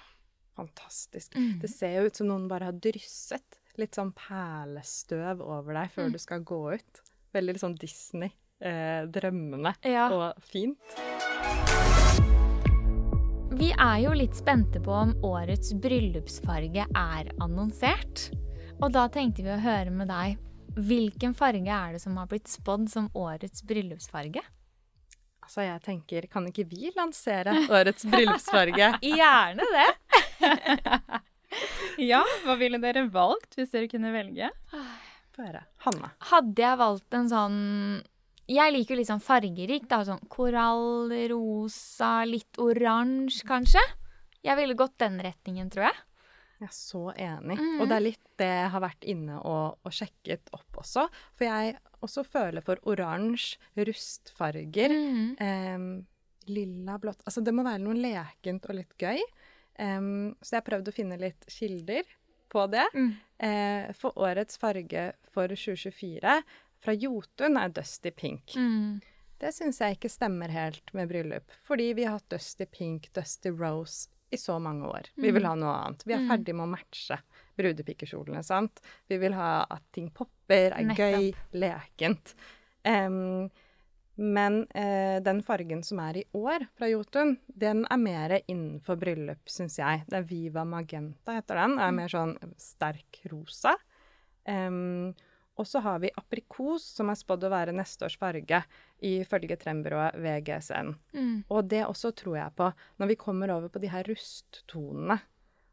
Fantastisk. 0.61 1.35
Mm. 1.39 1.55
Det 1.63 1.71
ser 1.73 1.95
jo 1.97 2.09
ut 2.11 2.17
som 2.21 2.29
noen 2.29 2.49
bare 2.51 2.69
har 2.69 2.77
drysset 2.77 3.60
litt 3.81 3.97
sånn 3.99 4.13
perlestøv 4.17 5.41
over 5.43 5.75
deg 5.81 5.91
før 5.95 6.07
Mm. 6.09 6.13
du 6.13 6.19
skal 6.23 6.41
gå 6.47 6.61
ut. 6.75 7.01
Veldig 7.35 7.59
sånn 7.63 7.79
Disney. 7.79 8.33
Eh, 8.61 9.07
drømmende 9.09 9.75
Ja. 9.85 10.09
og 10.13 10.43
fint. 10.43 10.79
Vi 13.61 13.73
er 13.77 13.99
jo 14.05 14.13
litt 14.17 14.35
spente 14.39 14.81
på 14.81 14.93
om 14.95 15.11
årets 15.27 15.73
bryllupsfarge 15.75 16.87
er 16.97 17.31
annonsert. 17.41 18.31
Og 18.83 18.93
da 18.93 19.09
tenkte 19.13 19.43
vi 19.45 19.51
å 19.53 19.61
høre 19.61 19.91
med 19.93 20.09
deg. 20.09 20.39
Hvilken 20.77 21.35
farge 21.37 21.69
er 21.69 21.93
det 21.93 22.01
som 22.01 22.17
har 22.17 22.27
blitt 22.31 22.49
spådd 22.49 22.89
som 22.89 23.09
årets 23.15 23.63
bryllupsfarge? 23.67 24.41
Altså, 25.43 25.65
jeg 25.67 25.83
tenker, 25.83 26.29
kan 26.31 26.47
ikke 26.47 26.65
vi 26.71 26.93
lansere 26.97 27.53
årets 27.69 28.05
bryllupsfarge? 28.07 28.93
Gjerne 29.03 29.67
det! 29.75 29.91
Ja, 32.01 32.23
hva 32.45 32.57
ville 32.61 32.79
dere 32.81 33.07
valgt 33.13 33.57
hvis 33.59 33.73
dere 33.75 33.89
kunne 33.91 34.13
velge? 34.15 34.51
Få 34.71 35.45
høre. 35.45 35.65
Hanna. 35.85 36.13
Hadde 36.31 36.63
jeg 36.65 36.81
valgt 36.81 37.17
en 37.17 37.31
sånn 37.31 37.59
Jeg 38.51 38.75
liker 38.75 38.95
jo 38.95 39.01
litt 39.01 39.11
sånn 39.11 39.23
fargerik. 39.23 39.89
da, 39.91 40.03
Sånn 40.07 40.23
korall, 40.33 41.13
rosa, 41.33 42.25
litt 42.27 42.59
oransje, 42.63 43.45
kanskje. 43.47 43.83
Jeg 44.47 44.57
ville 44.59 44.79
gått 44.79 44.97
den 45.03 45.21
retningen, 45.23 45.69
tror 45.71 45.91
jeg. 45.91 46.01
Jeg 46.61 46.69
er 46.69 46.77
så 46.77 47.03
enig. 47.15 47.57
Mm. 47.61 47.77
Og 47.81 47.89
det 47.89 47.97
er 47.97 48.05
litt 48.05 48.25
det 48.41 48.49
jeg 48.49 48.73
har 48.73 48.83
vært 48.85 49.07
inne 49.09 49.39
og, 49.39 49.79
og 49.85 49.95
sjekket 49.95 50.51
opp 50.57 50.81
også. 50.83 51.07
For 51.39 51.47
jeg 51.47 51.77
også 52.05 52.25
føler 52.25 52.65
for 52.65 52.81
oransje, 52.89 53.61
rustfarger, 53.79 54.93
mm. 54.93 55.31
eh, 55.41 55.87
lilla, 56.51 56.99
blått 57.01 57.23
Altså 57.29 57.45
det 57.45 57.55
må 57.55 57.65
være 57.67 57.83
noe 57.85 57.97
lekent 57.97 58.69
og 58.69 58.77
litt 58.81 58.97
gøy. 59.01 59.21
Um, 59.81 60.35
så 60.43 60.57
jeg 60.57 60.61
har 60.63 60.67
prøvd 60.71 60.91
å 60.91 60.93
finne 60.95 61.17
litt 61.21 61.47
kilder 61.49 62.05
på 62.53 62.67
det. 62.71 62.85
Mm. 62.95 63.11
Eh, 63.41 63.93
for 63.97 64.13
årets 64.21 64.59
farge 64.61 65.07
for 65.33 65.49
2024 65.49 66.35
fra 66.85 66.93
Jotun 66.97 67.57
er 67.57 67.73
Dusty 67.73 68.11
Pink. 68.13 68.53
Mm. 68.59 68.99
Det 69.41 69.55
syns 69.57 69.79
jeg 69.81 69.97
ikke 69.97 70.11
stemmer 70.13 70.53
helt 70.53 70.91
med 70.93 71.09
bryllup, 71.09 71.49
fordi 71.65 71.95
vi 71.97 72.05
har 72.05 72.19
hatt 72.19 72.29
Dusty 72.29 72.67
Pink, 72.69 73.09
Dusty 73.17 73.49
Rose 73.49 74.11
i 74.31 74.37
så 74.37 74.59
mange 74.61 74.85
år. 74.87 75.09
Vi 75.17 75.31
vil 75.33 75.47
ha 75.49 75.55
noe 75.59 75.73
annet. 75.87 76.05
Vi 76.07 76.13
er 76.13 76.21
Mm. 76.21 76.29
ferdig 76.29 76.55
med 76.55 76.67
å 76.69 76.71
matche 76.77 77.17
brudepikekjolene, 77.57 78.45
sant. 78.45 78.81
Vi 79.09 79.17
vil 79.19 79.33
ha 79.33 79.67
at 79.71 79.83
ting 79.93 80.11
popper, 80.11 80.73
er 80.77 80.95
gøy, 80.95 81.33
lekent. 81.55 82.35
Em, 82.85 83.51
men 84.21 84.67
eh, 84.77 85.17
den 85.25 85.41
fargen 85.43 85.81
som 85.87 86.03
er 86.05 86.19
i 86.21 86.27
år 86.37 86.67
fra 86.77 86.91
Jotun, 86.91 87.39
den 87.49 87.87
er 87.89 88.01
mer 88.01 88.35
innenfor 88.43 88.99
bryllup, 89.01 89.49
syns 89.49 89.79
jeg. 89.81 90.03
Det 90.11 90.19
er 90.19 90.27
Viva 90.29 90.67
Magenta, 90.69 91.39
heter 91.39 91.63
den. 91.63 91.79
Er 91.81 91.95
mer 91.97 92.13
sånn 92.13 92.35
sterk 92.61 93.23
rosa. 93.33 93.73
Um, 94.45 95.17
og 95.57 95.67
så 95.69 95.81
har 95.85 96.03
vi 96.05 96.13
aprikos, 96.21 96.85
som 96.99 97.09
er 97.13 97.17
spådd 97.21 97.49
å 97.49 97.53
være 97.53 97.73
neste 97.77 98.05
års 98.07 98.19
farge, 98.21 98.61
ifølge 99.05 99.57
trendbyrået 99.61 100.21
VGSN. 100.21 100.95
Mm. 101.17 101.35
Og 101.49 101.73
det 101.73 101.87
også 101.87 102.13
tror 102.17 102.39
jeg 102.43 102.57
på 102.61 102.71
når 103.01 103.13
vi 103.15 103.21
kommer 103.25 103.57
over 103.57 103.73
på 103.73 103.81
de 103.81 103.89
her 103.93 104.05
rusttonene. 104.09 105.17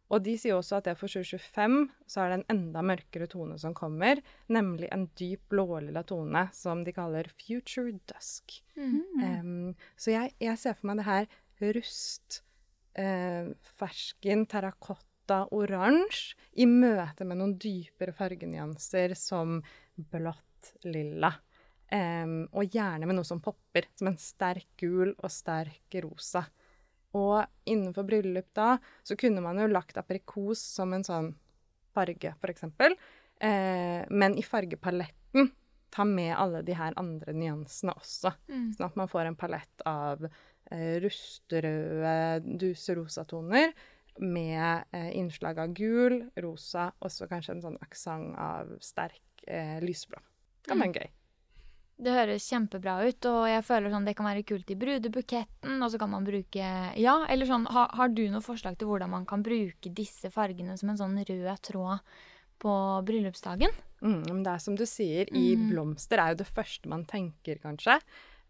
Og 0.08 0.24
de 0.24 0.38
sier 0.40 0.56
også 0.56 0.78
at 0.78 0.88
det 0.88 0.96
for 1.00 1.12
2025 1.12 1.90
så 2.08 2.22
er 2.24 2.32
det 2.32 2.38
en 2.40 2.46
enda 2.54 2.84
mørkere 2.86 3.28
tone 3.32 3.58
som 3.60 3.74
kommer, 3.76 4.22
nemlig 4.48 4.88
en 4.96 5.08
dyp 5.20 5.44
blålilla 5.52 6.06
tone 6.08 6.46
som 6.56 6.86
de 6.88 6.94
kaller 6.96 7.28
future 7.36 7.92
dusk. 8.08 8.62
Mm. 8.80 9.02
Em, 9.28 9.74
så 10.00 10.14
jeg, 10.16 10.34
jeg 10.44 10.62
ser 10.62 10.78
for 10.78 10.92
meg 10.92 11.02
det 11.02 11.10
her 11.10 11.28
rust, 11.76 12.42
eh, 12.96 13.52
fersken, 13.80 14.46
terrakotta, 14.48 15.44
oransje 15.52 16.38
i 16.56 16.68
møte 16.70 17.28
med 17.28 17.42
noen 17.42 17.58
dypere 17.60 18.16
fargenyanser 18.16 19.16
som 19.20 19.60
blått, 19.98 20.44
lilla. 20.88 21.34
Um, 21.88 22.50
og 22.52 22.68
gjerne 22.74 23.08
med 23.08 23.16
noe 23.16 23.28
som 23.28 23.40
popper, 23.40 23.86
som 23.96 24.10
en 24.10 24.18
sterk 24.20 24.68
gul 24.80 25.14
og 25.14 25.32
sterk 25.32 25.96
rosa. 26.04 26.42
Og 27.16 27.70
innenfor 27.70 28.08
bryllup 28.08 28.50
da, 28.58 28.76
så 29.04 29.16
kunne 29.20 29.44
man 29.44 29.60
jo 29.62 29.70
lagt 29.72 29.98
aprikos 30.00 30.60
som 30.60 30.94
en 30.94 31.06
sånn 31.08 31.32
farge, 31.96 32.34
eksempel. 32.52 32.98
Eh, 33.40 34.04
men 34.10 34.36
i 34.38 34.44
fargepaletten 34.44 35.52
ta 35.94 36.04
med 36.06 36.36
alle 36.36 36.62
de 36.68 36.76
her 36.78 36.96
andre 37.00 37.34
nyansene 37.34 37.96
også. 37.96 38.34
Mm. 38.52 38.72
Sånn 38.76 38.90
at 38.90 38.98
man 39.00 39.12
får 39.12 39.30
en 39.30 39.40
palett 39.40 39.86
av 39.88 40.26
eh, 40.28 40.98
rusterøde, 41.04 42.58
duserosa 42.60 43.24
toner 43.30 43.72
med 44.20 44.84
eh, 44.92 45.12
innslag 45.18 45.60
av 45.62 45.74
gul, 45.78 46.20
rosa, 46.42 46.90
og 47.00 47.14
så 47.14 47.30
kanskje 47.30 47.58
en 47.58 47.64
sånn 47.68 47.80
aksent 47.86 48.36
av 48.42 48.74
sterk 48.84 49.46
eh, 49.48 49.78
lysblå. 49.84 50.20
Det 50.64 50.74
kan 50.74 50.84
være 50.84 51.04
gøy. 51.04 51.17
Det 51.98 52.14
høres 52.14 52.46
kjempebra 52.46 53.00
ut, 53.08 53.26
og 53.26 53.48
jeg 53.50 53.64
føler 53.66 53.90
sånn 53.90 54.06
det 54.06 54.14
kan 54.20 54.28
være 54.30 54.44
kult 54.46 54.70
i 54.70 54.76
brudebuketten, 54.78 55.80
og 55.82 55.90
så 55.90 55.98
kan 55.98 56.12
man 56.12 56.28
bruke 56.28 56.68
Ja, 57.02 57.16
eller 57.26 57.50
sånn 57.50 57.66
ha, 57.74 57.88
Har 57.98 58.10
du 58.14 58.22
noe 58.30 58.44
forslag 58.46 58.78
til 58.78 58.88
hvordan 58.92 59.10
man 59.10 59.26
kan 59.26 59.42
bruke 59.42 59.90
disse 59.90 60.30
fargene 60.30 60.78
som 60.78 60.90
en 60.94 61.00
sånn 61.02 61.18
rød 61.26 61.62
tråd 61.66 62.00
på 62.62 62.74
bryllupsdagen? 63.06 63.74
Mm, 64.02 64.22
men 64.30 64.44
det 64.46 64.54
er 64.54 64.62
som 64.62 64.76
du 64.78 64.86
sier, 64.86 65.26
i 65.34 65.56
Mm. 65.56 65.70
blomster 65.72 66.20
er 66.22 66.30
jo 66.36 66.44
det 66.44 66.48
første 66.54 66.86
man 66.90 67.04
tenker, 67.06 67.58
kanskje. 67.58 68.00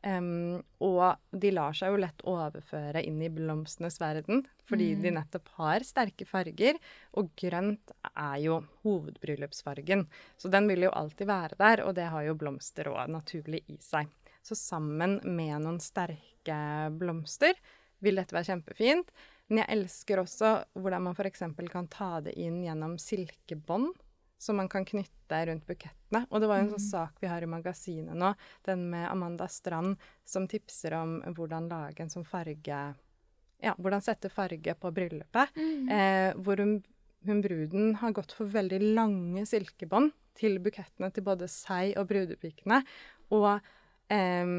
Em, 0.08 0.60
og 0.84 1.18
de 1.36 1.50
lar 1.52 1.76
seg 1.76 1.92
jo 1.92 2.00
lett 2.00 2.24
overføre 2.28 3.02
inn 3.04 3.20
i 3.26 3.32
blomstenes 3.34 4.00
verden, 4.00 4.46
fordi 4.70 4.94
de 5.02 5.12
nettopp 5.18 5.50
har 5.58 5.86
sterke 5.88 6.28
farger. 6.28 6.80
Og 7.20 7.34
grønt 7.40 7.94
er 8.14 8.38
jo 8.46 8.62
hovedbryllupsfargen, 8.86 10.06
så 10.40 10.52
den 10.54 10.70
vil 10.72 10.88
jo 10.88 10.94
alltid 10.96 11.28
være 11.30 11.60
der, 11.60 11.84
og 11.88 11.98
det 11.98 12.08
har 12.14 12.28
jo 12.28 12.38
blomster 12.40 12.92
òg 12.94 13.12
naturlig 13.12 13.64
i 13.74 13.80
seg. 13.84 14.08
Så 14.46 14.56
sammen 14.56 15.20
med 15.26 15.66
noen 15.66 15.82
sterke 15.84 16.60
blomster 16.96 17.58
vil 18.00 18.22
dette 18.22 18.36
være 18.36 18.54
kjempefint. 18.54 19.12
Men 19.48 19.64
jeg 19.64 19.78
elsker 19.78 20.22
også 20.22 20.52
hvordan 20.76 21.08
man 21.08 21.16
f.eks. 21.16 21.44
kan 21.72 21.88
ta 21.92 22.18
det 22.24 22.36
inn 22.40 22.62
gjennom 22.64 22.98
silkebånd 23.00 23.96
som 24.38 24.58
man 24.60 24.70
kan 24.70 24.86
knytte 24.86 25.40
rundt 25.46 25.66
bukettene. 25.68 26.26
Og 26.30 26.42
det 26.42 26.50
var 26.50 26.60
jo 26.60 26.68
en 26.68 26.74
sånn 26.76 26.86
sak 26.86 27.22
vi 27.22 27.30
har 27.32 27.44
i 27.44 27.50
magasinet 27.50 28.18
nå, 28.18 28.34
den 28.68 28.88
med 28.92 29.08
Amanda 29.10 29.48
Strand, 29.52 29.98
som 30.26 30.48
tipser 30.50 30.96
om 31.00 31.20
hvordan 31.38 31.70
lage 31.72 32.04
en 32.04 32.14
sånn 32.14 32.28
farge 32.28 32.82
Ja, 33.58 33.74
hvordan 33.74 34.04
sette 34.06 34.30
farge 34.30 34.76
på 34.78 34.92
bryllupet. 34.94 35.56
Eh, 35.90 36.36
hvor 36.38 36.62
hun, 36.62 36.76
hun 37.26 37.42
bruden 37.42 37.96
har 38.04 38.14
gått 38.14 38.36
for 38.38 38.46
veldig 38.54 38.94
lange 38.94 39.48
silkebånd 39.50 40.14
til 40.38 40.60
bukettene 40.62 41.10
til 41.10 41.26
både 41.26 41.50
seg 41.50 41.96
og 41.98 42.06
brudepikene. 42.12 42.84
Og 43.34 43.50
eh, 44.14 44.54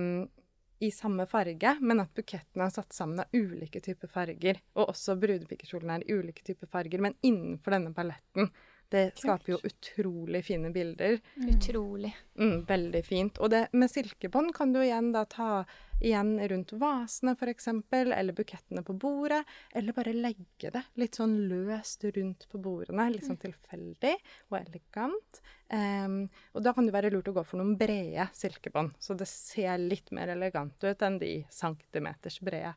i 0.79 0.91
samme 0.95 1.27
farge, 1.27 1.77
men 1.81 2.03
at 2.03 2.11
bukettene 2.15 2.67
er 2.67 2.75
satt 2.75 2.95
sammen 2.95 3.23
av 3.23 3.35
ulike 3.35 3.81
typer 3.83 4.11
farger. 4.11 4.61
Og 4.79 4.93
også 4.93 5.17
brudepikekjolene 5.19 5.99
er 5.99 6.07
i 6.07 6.19
ulike 6.19 6.45
typer 6.47 6.71
farger, 6.71 7.03
men 7.03 7.17
innenfor 7.27 7.75
denne 7.75 7.95
paletten. 7.95 8.51
Det 8.89 9.11
skaper 9.21 9.53
jo 9.53 9.59
utrolig 9.69 10.41
fine 10.47 10.71
bilder. 10.73 11.19
Utrolig. 11.37 12.15
Mm, 12.41 12.63
veldig 12.65 13.03
fint. 13.05 13.39
Og 13.39 13.51
det, 13.53 13.67
med 13.77 13.91
silkebånd 13.93 14.55
kan 14.57 14.73
du 14.73 14.81
igjen 14.81 15.11
da 15.13 15.27
ta 15.29 15.65
igjen 16.01 16.49
rundt 16.49 16.73
vasene 16.79 17.35
f.eks., 17.35 17.69
eller 17.93 18.33
bukettene 18.33 18.83
på 18.87 18.95
bordet, 18.95 19.43
eller 19.75 19.93
bare 19.93 20.15
legge 20.17 20.71
det 20.73 20.83
litt 21.01 21.19
sånn 21.19 21.37
løst 21.51 22.07
rundt 22.17 22.49
på 22.49 22.63
bordene. 22.63 23.11
Litt 23.13 23.27
sånn 23.29 23.41
tilfeldig 23.43 24.15
og 24.49 24.61
elegant. 24.63 25.43
Um, 25.69 26.23
og 26.57 26.65
da 26.65 26.73
kan 26.73 26.89
det 26.89 26.95
være 26.95 27.13
lurt 27.13 27.29
å 27.29 27.37
gå 27.37 27.45
for 27.45 27.61
noen 27.61 27.77
brede 27.77 28.31
silkebånd, 28.33 28.97
så 29.03 29.19
det 29.19 29.29
ser 29.29 29.77
litt 29.83 30.15
mer 30.17 30.33
elegant 30.33 30.81
ut 30.81 31.03
enn 31.05 31.21
de 31.21 31.43
centimeters 31.53 32.41
brede 32.41 32.77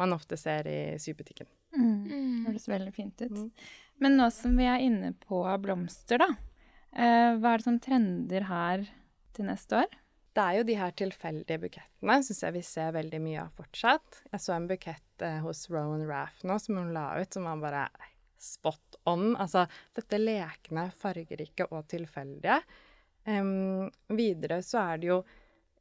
man 0.00 0.12
ofte 0.12 0.36
ser 0.36 0.66
i 0.66 0.98
sybutikken. 0.98 1.46
Mm. 1.76 2.46
Høres 2.46 2.68
veldig 2.68 2.92
fint 2.96 3.22
ut. 3.22 3.30
Mm. 3.30 3.50
Men 4.02 4.18
nå 4.18 4.28
som 4.34 4.56
vi 4.58 4.66
er 4.66 4.82
inne 4.82 5.12
på 5.22 5.44
blomster, 5.62 6.18
da. 6.22 6.32
Eh, 6.92 7.38
hva 7.38 7.54
er 7.54 7.60
det 7.60 7.66
som 7.68 7.80
trender 7.80 8.48
her 8.48 8.86
til 9.36 9.46
neste 9.48 9.84
år? 9.84 9.98
Det 10.32 10.42
er 10.42 10.56
jo 10.56 10.64
de 10.64 10.76
her 10.80 10.94
tilfeldige 10.96 11.60
bukettene 11.60 12.16
syns 12.24 12.40
jeg 12.42 12.54
vi 12.54 12.62
ser 12.64 12.94
veldig 12.96 13.20
mye 13.20 13.42
av 13.44 13.52
fortsatt. 13.56 14.22
Jeg 14.32 14.42
så 14.42 14.54
en 14.56 14.68
bukett 14.70 15.24
eh, 15.24 15.38
hos 15.44 15.66
Rowan 15.70 16.06
Raff 16.08 16.40
nå 16.48 16.56
som 16.60 16.80
hun 16.80 16.94
la 16.96 17.10
ut, 17.20 17.30
som 17.32 17.46
var 17.46 17.60
bare 17.62 17.84
spot 18.42 18.98
on. 19.12 19.36
Altså 19.36 19.66
dette 19.94 20.18
lekne, 20.18 20.88
fargerike 20.98 21.68
og 21.70 21.86
tilfeldige. 21.92 22.58
Um, 23.22 23.86
videre 24.10 24.58
så 24.66 24.80
er 24.82 24.98
det 24.98 25.10
jo 25.12 25.20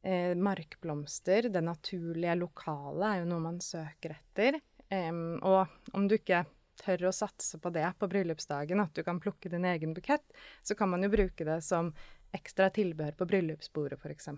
eh, 0.05 0.35
markblomster. 0.37 1.49
Det 1.49 1.63
naturlige, 1.65 2.37
lokale 2.43 3.07
er 3.15 3.23
jo 3.23 3.31
noe 3.31 3.45
man 3.47 3.61
søker 3.63 4.13
etter. 4.19 4.59
Um, 4.91 5.39
og 5.47 5.95
om 5.97 6.05
du 6.11 6.19
ikke 6.19 6.43
tør 6.79 7.07
å 7.09 7.13
satse 7.15 7.59
på 7.61 7.71
det 7.73 7.87
på 7.99 8.09
bryllupsdagen, 8.11 8.81
at 8.83 8.95
du 8.95 9.03
kan 9.03 9.19
plukke 9.21 9.51
din 9.51 9.65
egen 9.67 9.93
bukett, 9.97 10.25
så 10.63 10.75
kan 10.77 10.91
man 10.93 11.03
jo 11.05 11.11
bruke 11.13 11.47
det 11.47 11.61
som 11.65 11.91
ekstra 12.35 12.69
tilbehør 12.71 13.17
på 13.19 13.27
bryllupsbordet 13.27 13.99
f.eks. 13.99 14.29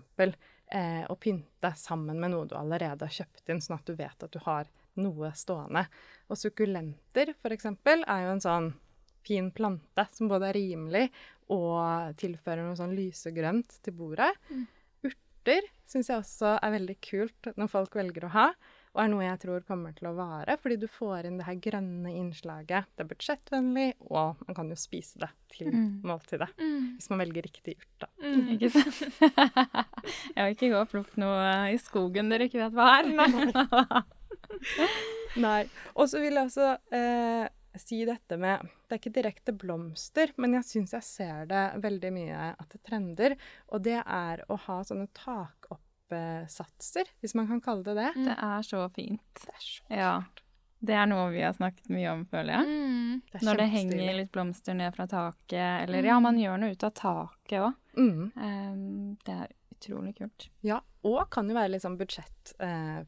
Eh, 0.74 1.04
og 1.06 1.18
pynte 1.22 1.70
sammen 1.78 2.18
med 2.20 2.32
noe 2.32 2.48
du 2.50 2.56
allerede 2.58 3.06
har 3.06 3.18
kjøpt 3.22 3.52
inn, 3.52 3.62
sånn 3.62 3.78
at 3.78 3.86
du 3.86 3.94
vet 3.98 4.26
at 4.26 4.32
du 4.34 4.40
har 4.46 4.70
noe 5.00 5.30
stående. 5.36 5.84
Og 6.30 6.40
sukkulenter 6.40 7.34
f.eks. 7.36 7.70
er 7.86 8.24
jo 8.24 8.32
en 8.34 8.44
sånn 8.44 8.72
fin 9.24 9.50
plante 9.54 10.06
som 10.12 10.28
både 10.28 10.50
er 10.50 10.58
rimelig 10.58 11.04
og 11.54 12.16
tilfører 12.20 12.64
noe 12.64 12.78
sånn 12.78 12.96
lysegrønt 12.96 13.78
til 13.84 13.96
bordet. 13.96 14.32
Urter 15.04 15.68
syns 15.88 16.10
jeg 16.10 16.20
også 16.20 16.56
er 16.58 16.74
veldig 16.74 16.96
kult 17.04 17.52
når 17.60 17.70
folk 17.72 17.96
velger 17.98 18.26
å 18.28 18.34
ha, 18.34 18.46
og 18.94 19.00
er 19.02 19.08
noe 19.10 19.24
jeg 19.24 19.40
tror 19.42 19.64
kommer 19.66 19.94
til 19.96 20.06
å 20.06 20.14
vare, 20.14 20.54
fordi 20.62 20.76
du 20.78 20.86
får 20.90 21.26
inn 21.26 21.40
det 21.40 21.48
her 21.48 21.56
grønne 21.62 22.12
innslaget. 22.14 22.86
Det 22.94 23.02
er 23.02 23.08
budsjettvennlig, 23.10 23.88
og 24.06 24.44
man 24.46 24.58
kan 24.58 24.70
jo 24.70 24.78
spise 24.78 25.18
det 25.24 25.30
til 25.50 25.72
måltidet. 26.06 26.52
Hvis 26.94 27.10
man 27.10 27.24
velger 27.24 27.48
riktig 27.48 27.74
urt, 27.74 28.04
da. 28.04 28.10
Ikke 28.54 28.70
sant? 28.70 29.02
jeg 30.36 30.38
vil 30.38 30.54
ikke 30.54 30.70
gå 30.70 30.78
og 30.78 30.92
plukke 30.92 31.20
noe 31.24 31.50
i 31.74 31.80
skogen 31.82 32.30
dere 32.30 32.46
ikke 32.46 32.62
vet 32.62 32.78
hva 32.78 32.92
er. 33.00 33.10
Nei. 35.44 35.60
Og 35.98 36.08
så 36.10 36.22
vil 36.22 36.38
jeg 36.38 36.46
også 36.46 36.70
eh, 36.94 37.50
si 37.80 38.04
dette 38.06 38.38
med 38.38 38.62
Det 38.62 38.94
er 38.96 39.00
ikke 39.00 39.14
direkte 39.16 39.54
blomster, 39.58 40.30
men 40.38 40.54
jeg 40.60 40.68
syns 40.68 40.94
jeg 40.94 41.06
ser 41.06 41.48
det 41.50 41.64
veldig 41.82 42.12
mye 42.14 42.52
at 42.52 42.68
det 42.70 42.82
trender. 42.86 43.34
Og 43.74 43.82
det 43.86 43.98
er 44.00 44.44
å 44.46 44.58
ha 44.68 44.78
sånne 44.86 45.10
takoppsatser, 46.08 47.04
hvis 47.20 47.34
man 47.34 47.46
kan 47.46 47.60
kalle 47.60 47.84
det 47.84 47.94
det. 47.94 48.12
Det 48.16 48.36
er 48.36 48.62
så 48.62 48.88
fint. 48.94 49.44
Det 49.44 49.52
er 49.54 49.60
så 49.60 49.82
Ja. 49.88 50.22
Det 50.84 50.92
er 50.92 51.06
noe 51.06 51.30
vi 51.32 51.40
har 51.40 51.54
snakket 51.56 51.88
mye 51.88 52.10
om, 52.12 52.26
føler 52.26 52.58
jeg. 52.58 52.66
Mm. 52.68 53.22
det 53.32 53.42
Når 53.42 53.56
det 53.56 53.66
henger 53.72 54.14
litt 54.18 54.32
blomster 54.32 54.74
ned 54.74 54.94
fra 54.94 55.06
taket, 55.06 55.88
eller 55.88 56.04
ja, 56.04 56.18
man 56.20 56.36
gjør 56.36 56.58
noe 56.60 56.72
ut 56.72 56.84
av 56.84 56.90
taket 56.92 57.60
òg. 57.60 57.72
Mm. 57.96 59.16
det 59.24 59.32
er 59.32 59.52
Utrolig 59.74 60.16
kult. 60.16 60.50
Ja, 60.62 60.78
og 61.02 61.30
kan 61.30 61.48
jo 61.48 61.54
være 61.56 61.72
litt 61.74 61.82
sånn 61.82 61.98
budsjettmessig 61.98 62.62
eh, 62.62 63.02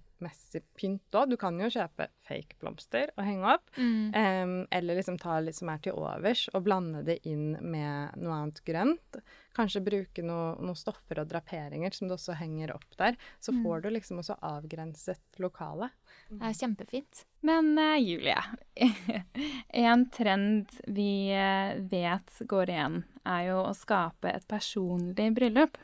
pynt 0.77 1.13
òg. 1.17 1.31
Du 1.31 1.37
kan 1.37 1.59
jo 1.61 1.67
kjøpe 1.69 2.07
fake 2.27 2.57
blomster 2.61 3.11
og 3.17 3.25
henge 3.25 3.51
opp. 3.55 3.67
Mm. 3.77 4.15
Um, 4.15 4.55
eller 4.73 4.97
liksom 4.97 5.19
ta 5.21 5.39
litt 5.41 5.55
som 5.59 5.69
er 5.69 5.79
til 5.85 5.93
overs, 5.93 6.47
og 6.55 6.65
blande 6.65 7.03
det 7.05 7.19
inn 7.29 7.57
med 7.61 8.17
noe 8.17 8.33
annet 8.41 8.63
grønt. 8.65 9.19
Kanskje 9.57 9.81
bruke 9.85 10.23
noe- 10.25 10.57
noen 10.61 10.77
stoffer 10.77 11.21
og 11.23 11.29
draperinger 11.31 11.93
som 11.97 12.09
du 12.09 12.15
også 12.17 12.35
henger 12.37 12.75
opp 12.75 12.97
der. 12.99 13.17
Så 13.41 13.53
Mm. 13.53 13.63
får 13.65 13.83
du 13.83 13.91
liksom 13.91 14.19
også 14.21 14.39
avgrenset 14.43 15.21
lokalet. 15.39 15.91
Det 16.31 16.43
er 16.43 16.53
kjempefint. 16.53 17.25
Men 17.43 17.79
uh, 17.79 17.97
Julie, 18.01 18.37
en 19.69 20.09
trend 20.11 20.69
vi 20.87 21.31
eh, 21.33 21.77
vet 21.91 22.39
går 22.49 22.71
igjen, 22.73 23.05
er 23.27 23.47
jo 23.51 23.61
å 23.65 23.75
skape 23.77 24.33
et 24.35 24.47
personlig 24.49 25.31
bryllup. 25.37 25.79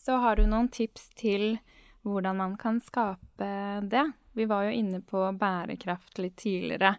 Så 0.00 0.16
har 0.22 0.36
du 0.36 0.46
noen 0.48 0.68
tips 0.72 1.10
til 1.18 1.58
hvordan 2.06 2.36
man 2.36 2.56
kan 2.60 2.80
skape 2.80 3.50
det? 3.82 4.06
Vi 4.32 4.46
var 4.48 4.64
jo 4.64 4.70
inne 4.70 5.00
på 5.02 5.24
bærekraft 5.36 6.18
litt 6.22 6.36
tidligere, 6.40 6.94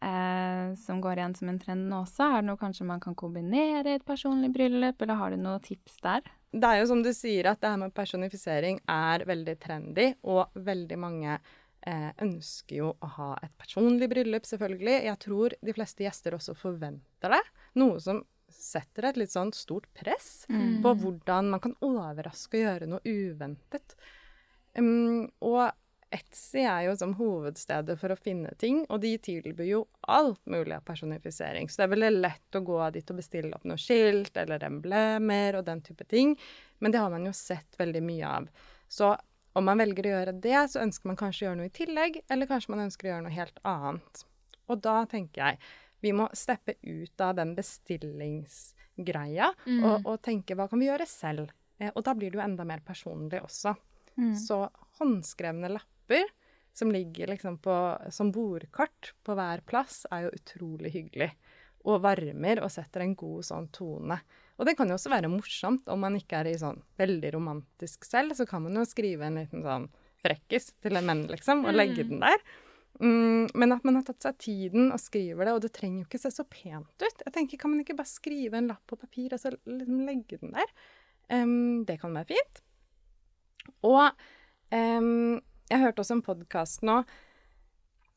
eh, 0.00 0.74
som 0.78 1.00
går 1.00 1.18
igjen 1.18 1.34
som 1.34 1.48
en 1.48 1.58
trend 1.58 1.88
nå 1.90 2.02
også. 2.04 2.28
Er 2.28 2.42
det 2.42 2.50
noe 2.50 2.60
kanskje 2.60 2.86
man 2.86 3.02
kan 3.02 3.16
kombinere 3.18 3.88
i 3.88 3.98
et 3.98 4.06
personlig 4.06 4.52
bryllup, 4.54 5.02
eller 5.02 5.20
har 5.20 5.32
du 5.32 5.40
noen 5.40 5.64
tips 5.64 5.98
der? 6.04 6.28
Det 6.54 6.70
er 6.70 6.80
jo 6.82 6.90
som 6.92 7.02
du 7.02 7.10
sier 7.16 7.50
at 7.50 7.62
det 7.62 7.72
her 7.72 7.80
med 7.80 7.94
personifisering 7.96 8.78
er 8.90 9.24
veldig 9.26 9.56
trendy, 9.62 10.12
og 10.22 10.54
veldig 10.54 10.98
mange 11.00 11.32
eh, 11.34 12.12
ønsker 12.22 12.78
jo 12.78 12.92
å 12.94 13.10
ha 13.16 13.32
et 13.42 13.54
personlig 13.58 14.10
bryllup, 14.12 14.46
selvfølgelig. 14.46 15.00
Jeg 15.08 15.20
tror 15.24 15.56
de 15.58 15.74
fleste 15.74 16.06
gjester 16.06 16.36
også 16.36 16.54
forventer 16.58 17.34
det. 17.34 17.42
Noe 17.80 17.98
som 18.02 18.22
setter 18.54 19.08
et 19.08 19.18
litt 19.18 19.32
sånn 19.32 19.50
stort 19.56 19.88
press 19.96 20.44
på 20.46 20.92
hvordan 21.00 21.48
man 21.50 21.62
kan 21.64 21.74
overraske 21.84 22.60
og 22.60 22.62
gjøre 22.62 22.90
noe 22.92 23.02
uventet. 23.02 23.96
Um, 24.78 25.26
og 25.44 25.70
Etsy 26.14 26.62
er 26.62 26.84
jo 26.86 26.94
som 26.98 27.16
hovedstedet 27.18 27.96
for 27.98 28.14
å 28.14 28.18
finne 28.18 28.52
ting, 28.60 28.84
og 28.86 29.00
de 29.02 29.16
tilbyr 29.18 29.66
jo 29.66 29.80
alt 30.06 30.40
mulig 30.50 30.76
av 30.76 30.84
personifisering. 30.86 31.66
Så 31.66 31.80
det 31.80 31.86
er 31.86 31.94
veldig 31.94 32.10
lett 32.20 32.58
å 32.58 32.62
gå 32.62 32.78
dit 32.94 33.10
og 33.10 33.18
bestille 33.18 33.54
opp 33.56 33.64
noe 33.66 33.80
skilt 33.80 34.36
eller 34.38 34.62
emblemer 34.68 35.58
og 35.58 35.66
den 35.66 35.82
type 35.82 36.06
ting. 36.10 36.36
Men 36.78 36.94
det 36.94 37.00
har 37.02 37.10
man 37.10 37.26
jo 37.26 37.32
sett 37.34 37.78
veldig 37.80 38.02
mye 38.06 38.30
av. 38.30 38.46
Så 38.86 39.10
om 39.58 39.66
man 39.66 39.80
velger 39.82 40.06
å 40.06 40.12
gjøre 40.12 40.36
det, 40.44 40.60
så 40.70 40.82
ønsker 40.84 41.10
man 41.10 41.18
kanskje 41.18 41.44
å 41.44 41.48
gjøre 41.48 41.60
noe 41.62 41.70
i 41.70 41.74
tillegg, 41.74 42.20
eller 42.30 42.50
kanskje 42.50 42.74
man 42.74 42.84
ønsker 42.86 43.08
å 43.08 43.12
gjøre 43.12 43.26
noe 43.26 43.34
helt 43.34 43.58
annet. 43.66 44.22
Og 44.70 44.84
da 44.84 45.00
tenker 45.10 45.42
jeg 45.42 45.58
vi 46.04 46.12
må 46.12 46.28
steppe 46.36 46.74
ut 46.82 47.20
av 47.24 47.32
den 47.38 47.54
bestillingsgreia 47.56 49.46
og, 49.88 49.94
og 50.04 50.18
tenke 50.22 50.56
hva 50.58 50.66
kan 50.68 50.82
vi 50.82 50.90
gjøre 50.90 51.06
selv? 51.08 51.48
Eh, 51.80 51.90
og 51.94 52.04
da 52.04 52.12
blir 52.18 52.30
det 52.30 52.38
jo 52.38 52.44
enda 52.44 52.66
mer 52.68 52.82
personlig 52.84 53.40
også. 53.40 53.72
Så 54.38 54.60
håndskrevne 55.00 55.72
lapper 55.72 56.28
som 56.74 56.90
ligger 56.92 57.30
liksom 57.30 57.58
på, 57.62 57.98
som 58.10 58.32
bordkart 58.34 59.12
på 59.22 59.34
hver 59.38 59.62
plass, 59.66 60.04
er 60.10 60.26
jo 60.26 60.34
utrolig 60.34 60.90
hyggelig. 60.94 61.30
Og 61.84 62.00
varmer 62.02 62.62
og 62.64 62.72
setter 62.72 63.04
en 63.04 63.14
god 63.18 63.44
sånn 63.46 63.68
tone. 63.74 64.18
Og 64.58 64.66
det 64.66 64.74
kan 64.78 64.90
jo 64.90 64.96
også 64.96 65.12
være 65.12 65.30
morsomt 65.30 65.88
om 65.92 66.02
man 66.02 66.16
ikke 66.18 66.40
er 66.40 66.50
i 66.50 66.58
sånn 66.58 66.80
veldig 66.98 67.34
romantisk 67.36 68.06
selv, 68.08 68.34
så 68.38 68.46
kan 68.48 68.64
man 68.64 68.80
jo 68.80 68.86
skrive 68.88 69.28
en 69.28 69.38
liten 69.42 69.62
sånn 69.66 69.88
frekkis 70.24 70.72
til 70.82 70.98
en 70.98 71.06
menn, 71.06 71.26
liksom, 71.30 71.66
og 71.68 71.76
legge 71.76 72.06
den 72.08 72.22
der. 72.24 72.42
Mm, 73.02 73.50
men 73.58 73.74
at 73.74 73.86
man 73.86 73.98
har 73.98 74.04
tatt 74.06 74.22
seg 74.22 74.36
tiden 74.40 74.92
og 74.94 75.02
skriver 75.02 75.48
det, 75.48 75.54
og 75.56 75.64
det 75.64 75.72
trenger 75.74 76.02
jo 76.02 76.08
ikke 76.08 76.22
se 76.22 76.30
så 76.32 76.46
pent 76.46 76.90
ut. 77.02 77.24
Jeg 77.26 77.34
tenker, 77.34 77.60
Kan 77.60 77.74
man 77.74 77.82
ikke 77.82 77.98
bare 77.98 78.10
skrive 78.10 78.58
en 78.58 78.70
lapp 78.70 78.84
på 78.86 78.98
papir 78.98 79.34
og 79.34 79.42
så 79.42 79.52
liksom 79.54 80.04
legge 80.06 80.38
den 80.40 80.54
der? 80.54 80.70
Um, 81.30 81.84
det 81.88 81.98
kan 82.02 82.14
være 82.14 82.34
fint. 82.34 82.62
Og 83.84 84.06
um, 84.70 85.38
jeg 85.70 85.82
hørte 85.82 86.04
også 86.04 86.18
en 86.18 86.26
podkast 86.26 86.84
nå 86.86 87.02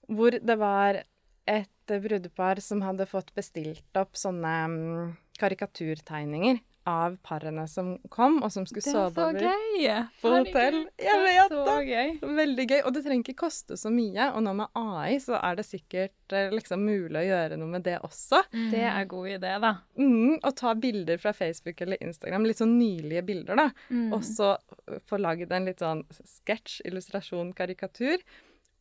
hvor 0.08 0.38
det 0.40 0.56
var 0.60 1.02
et 1.48 1.94
brudepar 2.04 2.60
som 2.64 2.84
hadde 2.84 3.08
fått 3.10 3.34
bestilt 3.36 4.00
opp 4.00 4.16
sånne 4.20 4.54
um, 4.68 5.14
karikaturtegninger 5.40 6.60
av 6.88 7.18
parene 7.26 7.66
som 7.68 7.94
kom, 8.14 8.40
og 8.46 8.52
som 8.54 8.66
skulle 8.68 8.86
sove 8.86 9.26
over 9.28 9.44
gøy! 9.44 9.88
på 10.22 10.32
hotell. 10.32 10.78
Jeg 10.96 11.04
det 11.04 11.14
er 11.14 11.26
vet 11.26 11.54
så 11.54 11.64
det. 11.68 11.78
gøy. 11.90 12.14
Veldig 12.40 12.66
gøy. 12.70 12.80
Og 12.88 12.94
det 12.96 13.04
trenger 13.06 13.26
ikke 13.26 13.42
koste 13.44 13.78
så 13.80 13.92
mye. 13.94 14.30
Og 14.38 14.44
nå 14.46 14.54
med 14.62 14.80
AI 14.80 15.18
så 15.24 15.38
er 15.42 15.60
det 15.60 15.68
sikkert 15.68 16.36
eh, 16.36 16.54
liksom 16.56 16.86
mulig 16.88 17.20
å 17.20 17.26
gjøre 17.28 17.60
noe 17.60 17.74
med 17.76 17.86
det 17.88 17.98
også. 18.08 18.42
Det 18.72 18.84
er 18.88 19.10
god 19.12 19.32
idé, 19.36 19.54
da. 19.64 19.74
Mm, 20.00 20.38
og 20.38 20.52
ta 20.58 20.74
bilder 20.80 21.22
fra 21.22 21.34
Facebook 21.36 21.84
eller 21.84 22.02
Instagram, 22.04 22.48
litt 22.48 22.62
sånn 22.64 22.78
nylige 22.80 23.26
bilder, 23.28 23.60
da. 23.60 23.70
Mm. 23.92 24.12
Og 24.16 24.24
så 24.28 24.54
øh, 24.56 25.02
få 25.10 25.20
lagd 25.22 25.52
en 25.52 25.68
litt 25.68 25.84
sånn 25.84 26.06
sketsj, 26.18 26.82
illustrasjon, 26.88 27.52
karikatur. 27.58 28.24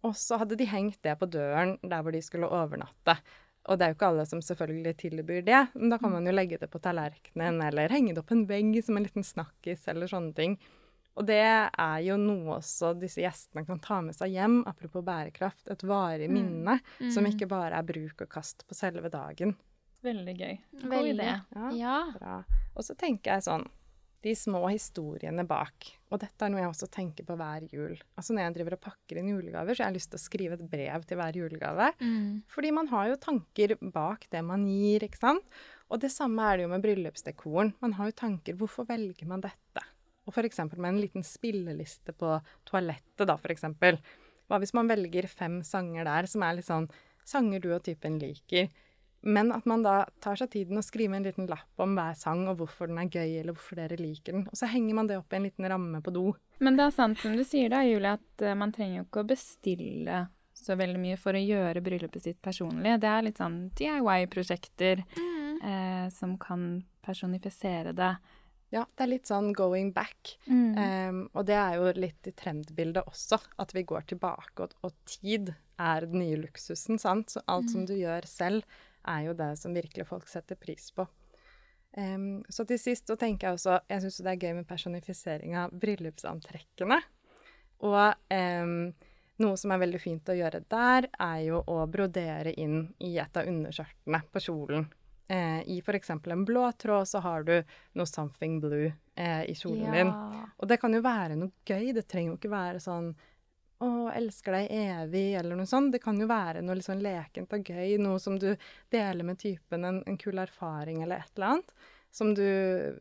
Og 0.06 0.14
så 0.18 0.38
hadde 0.38 0.58
de 0.60 0.68
hengt 0.70 1.00
det 1.02 1.16
på 1.18 1.26
døren 1.30 1.76
der 1.82 2.04
hvor 2.04 2.14
de 2.14 2.22
skulle 2.22 2.50
overnatte. 2.52 3.16
Og 3.66 3.78
det 3.78 3.84
er 3.84 3.92
jo 3.92 3.96
ikke 3.96 4.08
alle 4.12 4.24
som 4.30 4.40
selvfølgelig 4.44 4.94
tilbyr 5.00 5.44
det, 5.46 5.60
men 5.74 5.90
da 5.90 5.98
kan 5.98 6.12
man 6.12 6.26
jo 6.28 6.34
legge 6.34 6.58
det 6.60 6.68
på 6.70 6.78
tallerkenen 6.82 7.58
eller 7.66 7.90
henge 7.90 8.14
det 8.14 8.22
opp 8.22 8.30
en 8.34 8.44
vegg 8.46 8.76
som 8.86 8.98
en 8.98 9.06
liten 9.08 9.26
snakkis 9.26 9.88
eller 9.90 10.10
sånne 10.10 10.34
ting. 10.36 10.54
Og 11.16 11.24
det 11.26 11.40
er 11.40 12.00
jo 12.04 12.18
noe 12.20 12.58
også 12.58 12.92
disse 13.00 13.22
gjestene 13.24 13.64
kan 13.66 13.80
ta 13.82 14.02
med 14.04 14.14
seg 14.14 14.34
hjem, 14.36 14.58
apropos 14.68 15.04
bærekraft, 15.04 15.64
et 15.72 15.82
varig 15.88 16.28
minne 16.30 16.76
som 17.12 17.26
ikke 17.26 17.48
bare 17.48 17.78
er 17.80 17.88
bruk 17.88 18.20
og 18.26 18.28
kast 18.30 18.66
på 18.68 18.76
selve 18.76 19.08
dagen. 19.12 19.56
Veldig 20.04 20.34
gøy. 20.36 20.58
God 20.84 21.08
idé. 21.08 21.30
Ja. 21.56 21.70
Ja. 21.74 21.96
Bra. 22.18 22.36
Og 22.76 22.84
så 22.84 22.94
tenker 22.94 23.32
jeg 23.38 23.46
sånn 23.48 23.64
De 24.22 24.34
små 24.36 24.66
historiene 24.68 25.44
bak. 25.48 25.95
Og 26.06 26.20
dette 26.22 26.46
er 26.46 26.52
noe 26.52 26.60
jeg 26.60 26.70
også 26.70 26.86
tenker 26.92 27.26
på 27.26 27.34
hver 27.38 27.64
jul. 27.72 27.96
Altså 28.14 28.34
Når 28.34 28.44
jeg 28.44 28.54
driver 28.58 28.76
og 28.76 28.82
pakker 28.84 29.18
inn 29.18 29.32
julegaver, 29.32 29.74
så 29.74 29.82
har 29.82 29.90
jeg 29.90 29.98
lyst 29.98 30.12
til 30.12 30.20
å 30.20 30.22
skrive 30.22 30.58
et 30.58 30.68
brev 30.70 31.06
til 31.08 31.18
hver 31.18 31.38
julegave. 31.40 31.88
Mm. 31.98 32.44
Fordi 32.52 32.70
man 32.76 32.90
har 32.92 33.08
jo 33.10 33.18
tanker 33.24 33.74
bak 33.82 34.28
det 34.30 34.42
man 34.46 34.68
gir, 34.70 35.06
ikke 35.06 35.18
sant. 35.18 35.58
Og 35.90 36.02
det 36.02 36.12
samme 36.14 36.46
er 36.46 36.58
det 36.58 36.66
jo 36.66 36.70
med 36.70 36.84
bryllupsdekoren. 36.84 37.74
Man 37.82 37.96
har 37.98 38.10
jo 38.10 38.18
tanker. 38.22 38.58
Hvorfor 38.58 38.86
velger 38.86 39.26
man 39.30 39.42
dette? 39.42 39.82
Og 40.26 40.34
f.eks. 40.34 40.62
med 40.74 40.88
en 40.88 41.02
liten 41.02 41.26
spilleliste 41.26 42.14
på 42.18 42.36
toalettet, 42.66 43.26
da, 43.26 43.36
f.eks. 43.38 43.66
Hva 44.46 44.62
hvis 44.62 44.74
man 44.78 44.90
velger 44.90 45.26
fem 45.30 45.60
sanger 45.66 46.06
der 46.06 46.30
som 46.30 46.42
er 46.46 46.58
litt 46.58 46.68
sånn 46.68 46.86
sanger 47.26 47.62
du 47.62 47.72
og 47.74 47.82
typen 47.86 48.18
liker? 48.22 48.70
Men 49.22 49.50
at 49.54 49.66
man 49.66 49.82
da 49.82 50.04
tar 50.22 50.38
seg 50.38 50.52
tiden 50.52 50.78
og 50.78 50.84
skriver 50.86 51.18
en 51.18 51.26
liten 51.26 51.48
lapp 51.50 51.82
om 51.82 51.96
hver 51.98 52.14
sang, 52.18 52.44
og 52.50 52.60
hvorfor 52.60 52.90
den 52.90 53.00
er 53.02 53.10
gøy, 53.10 53.40
eller 53.40 53.56
hvorfor 53.56 53.80
dere 53.80 53.98
liker 53.98 54.36
den. 54.36 54.46
Og 54.50 54.58
så 54.60 54.68
henger 54.70 54.98
man 54.98 55.10
det 55.10 55.18
opp 55.18 55.32
i 55.32 55.40
en 55.40 55.48
liten 55.48 55.68
ramme 55.72 56.02
på 56.04 56.14
do. 56.14 56.28
Men 56.62 56.78
det 56.78 56.86
er 56.86 56.94
sant 56.94 57.20
som 57.22 57.34
du 57.36 57.42
sier 57.46 57.72
da, 57.72 57.82
Julie, 57.86 58.14
at 58.18 58.46
eh, 58.46 58.56
man 58.58 58.74
trenger 58.74 59.00
jo 59.00 59.06
ikke 59.08 59.24
å 59.24 59.30
bestille 59.32 60.22
så 60.56 60.76
veldig 60.78 61.00
mye 61.02 61.18
for 61.20 61.36
å 61.36 61.42
gjøre 61.42 61.82
bryllupet 61.84 62.22
sitt 62.24 62.40
personlig. 62.42 62.96
Det 63.02 63.10
er 63.10 63.26
litt 63.26 63.42
sånn 63.42 63.58
DIY-prosjekter 63.76 65.02
eh, 65.02 66.06
som 66.14 66.36
kan 66.40 66.70
personifisere 67.04 67.92
det. 67.96 68.14
Ja, 68.74 68.82
det 68.96 69.04
er 69.04 69.12
litt 69.12 69.28
sånn 69.30 69.52
going 69.54 69.92
back. 69.94 70.34
Um, 70.50 71.20
og 71.36 71.46
det 71.46 71.54
er 71.54 71.76
jo 71.78 71.92
litt 71.94 72.26
i 72.26 72.34
trendbildet 72.34 73.06
også, 73.06 73.38
at 73.62 73.72
vi 73.76 73.84
går 73.86 74.08
tilbake, 74.10 74.64
og, 74.64 74.74
og 74.82 74.96
tid 75.06 75.52
er 75.78 76.08
den 76.08 76.22
nye 76.24 76.40
luksusen, 76.40 76.98
sant. 76.98 77.30
Så 77.30 77.44
alt 77.52 77.70
som 77.70 77.86
du 77.86 77.94
gjør 77.94 78.26
selv, 78.26 78.66
er 79.08 79.28
jo 79.28 79.36
det 79.38 79.52
som 79.60 79.74
virkelig 79.76 80.06
folk 80.08 80.28
setter 80.30 80.58
pris 80.60 80.90
på. 80.94 81.06
Um, 81.96 82.42
så 82.52 82.66
til 82.68 82.80
sist 82.80 83.08
så 83.08 83.14
tenker 83.16 83.46
jeg 83.46 83.56
også 83.56 83.78
Jeg 83.88 84.02
syns 84.02 84.18
det 84.20 84.32
er 84.34 84.42
gøy 84.42 84.50
med 84.58 84.66
personifisering 84.68 85.54
av 85.56 85.72
bryllupsantrekkene. 85.72 86.98
Og 87.86 88.32
um, 88.32 88.74
noe 89.42 89.56
som 89.60 89.72
er 89.72 89.80
veldig 89.82 90.00
fint 90.00 90.28
å 90.32 90.36
gjøre 90.36 90.62
der, 90.72 91.08
er 91.20 91.40
jo 91.46 91.62
å 91.68 91.82
brodere 91.90 92.52
inn 92.56 92.86
i 93.04 93.16
et 93.20 93.36
av 93.36 93.48
underskjørtene 93.48 94.22
på 94.32 94.42
kjolen. 94.48 94.86
Eh, 95.28 95.60
I 95.68 95.78
f.eks. 95.82 96.10
en 96.10 96.44
blå 96.46 96.68
tråd 96.78 97.08
så 97.08 97.20
har 97.24 97.42
du 97.42 97.56
noe 97.98 98.06
'something 98.06 98.60
blue' 98.62 98.92
eh, 99.16 99.42
i 99.50 99.54
kjolen 99.54 99.92
din. 99.92 100.12
Og 100.56 100.68
det 100.68 100.78
kan 100.80 100.94
jo 100.94 101.02
være 101.02 101.36
noe 101.36 101.50
gøy. 101.66 101.92
Det 101.92 102.06
trenger 102.08 102.32
jo 102.32 102.38
ikke 102.38 102.52
være 102.52 102.80
sånn 102.80 103.10
'Å, 103.78 103.88
elsker 104.16 104.56
deg 104.56 104.70
evig', 104.72 105.34
eller 105.38 105.58
noe 105.58 105.68
sånt. 105.68 105.92
Det 105.92 106.00
kan 106.02 106.16
jo 106.20 106.28
være 106.30 106.62
noe 106.64 106.78
litt 106.78 106.86
sånn 106.88 107.02
lekent 107.04 107.52
og 107.52 107.68
gøy. 107.68 107.98
Noe 108.00 108.18
som 108.22 108.38
du 108.40 108.54
deler 108.92 109.24
med 109.28 109.38
typen, 109.42 109.84
en, 109.84 110.02
en 110.06 110.16
kul 110.16 110.38
erfaring 110.40 111.02
eller 111.02 111.20
et 111.20 111.32
eller 111.36 111.56
annet. 111.56 111.74
Som 112.16 112.32
du 112.34 112.46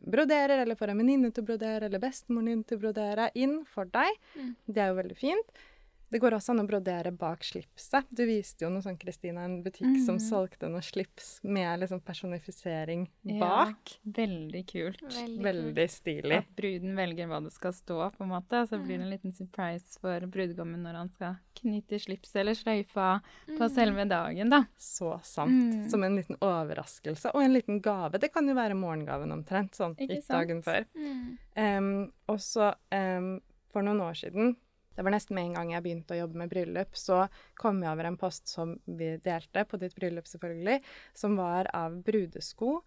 broderer, 0.04 0.58
eller 0.60 0.76
får 0.76 0.92
en 0.92 1.00
venninne 1.00 1.30
til 1.32 1.46
å 1.46 1.48
brodere, 1.48 1.88
eller 1.88 2.02
bestemoren 2.02 2.50
din 2.50 2.64
til 2.64 2.76
å 2.76 2.82
brodere 2.82 3.30
inn 3.34 3.62
for 3.64 3.88
deg. 3.88 4.20
Det 4.66 4.82
er 4.82 4.92
jo 4.92 4.98
veldig 5.00 5.16
fint. 5.16 5.64
Det 6.08 6.20
går 6.22 6.36
også 6.36 6.54
an 6.54 6.62
å 6.62 6.66
brodere 6.68 7.10
bak 7.10 7.44
slipset. 7.44 8.06
Du 8.14 8.22
viste 8.28 8.64
jo 8.64 8.70
noe 8.70 8.84
sånn, 8.84 8.98
Kristina, 9.00 9.44
en 9.46 9.58
butikk 9.64 9.98
som 10.04 10.20
solgte 10.22 10.70
noe 10.70 10.84
slips 10.84 11.40
med 11.42 11.82
liksom 11.82 12.02
personifisering 12.06 13.06
bak. 13.40 13.96
Ja, 13.96 14.12
veldig 14.20 14.62
kult. 14.70 15.02
Veldig, 15.02 15.42
Veldig 15.46 15.88
stilig. 15.90 16.38
At 16.44 16.52
bruden 16.58 16.94
velger 16.98 17.30
hva 17.30 17.40
det 17.44 17.52
skal 17.54 17.74
stå, 17.74 17.98
på 18.16 18.26
en 18.26 18.32
måte. 18.34 18.62
Så 18.70 18.78
blir 18.78 19.00
det 19.00 19.08
en 19.08 19.14
liten 19.14 19.34
surprise 19.34 19.98
for 20.02 20.28
brudgommen 20.30 20.86
når 20.86 21.00
han 21.00 21.12
skal 21.14 21.40
knytte 21.56 21.98
slipset 22.02 22.42
eller 22.42 22.54
sløyfa 22.54 23.08
på 23.56 23.70
selve 23.72 24.04
dagen, 24.06 24.52
da. 24.52 24.62
Så 24.78 25.16
sant. 25.26 25.90
Som 25.90 26.04
en 26.06 26.18
liten 26.20 26.38
overraskelse. 26.44 27.34
Og 27.34 27.42
en 27.42 27.56
liten 27.56 27.80
gave. 27.82 28.20
Det 28.22 28.30
kan 28.34 28.46
jo 28.46 28.54
være 28.54 28.78
morgengaven 28.78 29.34
omtrent, 29.34 29.74
sånn 29.74 29.96
Ikke 29.98 30.18
litt 30.18 30.26
sant? 30.28 30.38
dagen 30.38 30.62
før. 30.66 30.86
Mm. 30.94 32.06
Og 32.30 32.36
og 32.36 32.42
så 32.44 32.70
um, 32.92 33.36
for 33.72 33.84
noen 33.86 34.02
år 34.04 34.16
siden 34.20 34.54
det 34.96 35.04
var 35.04 35.12
nesten 35.12 35.36
med 35.36 35.50
en 35.50 35.56
gang 35.58 35.72
jeg 35.74 35.84
begynte 35.84 36.16
å 36.16 36.20
jobbe 36.22 36.40
med 36.40 36.52
bryllup, 36.52 36.96
så 36.96 37.26
kom 37.58 37.82
jeg 37.84 37.92
over 37.92 38.08
en 38.08 38.20
post 38.20 38.48
som 38.48 38.76
vi 38.84 39.14
delte, 39.22 39.66
på 39.68 39.80
ditt 39.80 39.96
bryllup 39.96 40.28
selvfølgelig, 40.30 40.78
som 41.14 41.36
var 41.36 41.68
av 41.76 41.98
brudesko. 42.06 42.78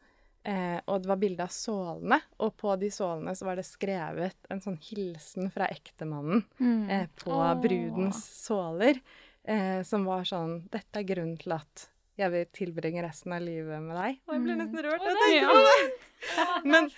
Eh, 0.44 0.80
og 0.88 1.04
det 1.04 1.10
var 1.12 1.20
bilde 1.20 1.44
av 1.44 1.52
sålene, 1.52 2.18
og 2.40 2.54
på 2.58 2.74
de 2.80 2.90
sålene 2.94 3.36
så 3.36 3.46
var 3.46 3.60
det 3.60 3.68
skrevet 3.68 4.50
en 4.50 4.62
sånn 4.64 4.78
hilsen 4.82 5.50
fra 5.52 5.68
ektemannen 5.68 6.46
mm. 6.58 6.84
eh, 6.90 7.08
på 7.20 7.34
oh. 7.36 7.52
brudens 7.60 8.22
såler, 8.40 9.02
eh, 9.44 9.82
som 9.86 10.08
var 10.08 10.24
sånn 10.30 10.62
Dette 10.72 11.02
er 11.02 11.10
grunnen 11.10 11.36
til 11.42 11.58
at 11.58 11.90
jeg 12.20 12.34
vil 12.34 12.48
tilbringe 12.56 13.04
resten 13.04 13.36
av 13.36 13.44
livet 13.44 13.84
med 13.84 13.96
deg. 13.96 14.18
Og 14.28 14.34
jeg 14.36 14.44
blir 14.44 14.58
nesten 14.60 14.84
rørt. 14.84 15.06
Jeg 15.08 15.20
tenker 15.22 15.52
på 15.54 15.60
det. 15.68 16.64
Men 16.74 16.90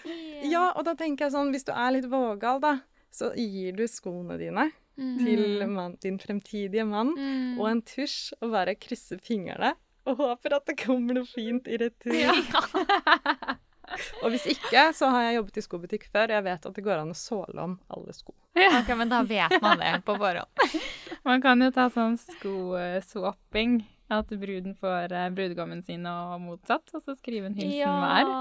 ja, 0.50 0.64
og 0.72 0.86
da 0.88 0.96
tenker 0.98 1.28
jeg 1.28 1.36
sånn, 1.36 1.52
hvis 1.54 1.68
du 1.68 1.74
er 1.76 1.92
litt 1.94 2.08
vågal, 2.10 2.62
da, 2.64 2.72
så 3.14 3.30
gir 3.38 3.76
du 3.78 3.84
skoene 3.90 4.40
dine 4.42 4.72
mm. 5.02 5.14
til 5.22 5.66
man, 5.70 5.96
din 6.04 6.20
fremtidige 6.22 6.86
mann 6.88 7.16
mm. 7.18 7.60
og 7.60 7.68
en 7.70 7.82
tusj, 7.86 8.36
og 8.42 8.54
bare 8.56 8.78
krysser 8.80 9.22
fingrene 9.24 9.76
og 10.10 10.18
håper 10.18 10.58
at 10.58 10.70
det 10.70 10.78
kommer 10.82 11.18
noe 11.18 11.30
fint 11.30 11.68
i 11.70 11.78
retur. 11.82 12.16
Ja. 12.16 12.34
og 14.24 14.34
hvis 14.34 14.48
ikke, 14.56 14.88
så 14.98 15.12
har 15.14 15.28
jeg 15.28 15.38
jobbet 15.40 15.62
i 15.62 15.66
skobutikk 15.66 16.08
før, 16.10 16.32
og 16.32 16.38
jeg 16.40 16.48
vet 16.48 16.68
at 16.70 16.78
det 16.78 16.86
går 16.86 17.04
an 17.04 17.14
å 17.14 17.18
såle 17.18 17.68
om 17.68 17.78
alle 17.94 18.16
sko. 18.18 18.34
Ja. 18.58 18.82
Ok, 18.82 18.92
Men 18.98 19.14
da 19.14 19.22
vet 19.28 19.58
man 19.64 19.82
det 19.82 19.94
på 20.08 20.18
forhånd. 20.18 20.66
man 21.30 21.44
kan 21.44 21.62
jo 21.62 21.72
ta 21.76 21.90
sånn 21.94 22.20
skoswapping. 22.22 23.82
At 24.12 24.28
bruden 24.28 24.74
får 24.76 25.14
eh, 25.16 25.30
brudgommen 25.32 25.86
sin 25.88 26.04
og 26.10 26.34
motsatt, 26.44 26.84
og 26.92 27.00
så 27.00 27.14
skrive 27.16 27.48
en 27.48 27.56
hilsen 27.56 27.78
ja. 27.80 27.94
hver. 28.02 28.32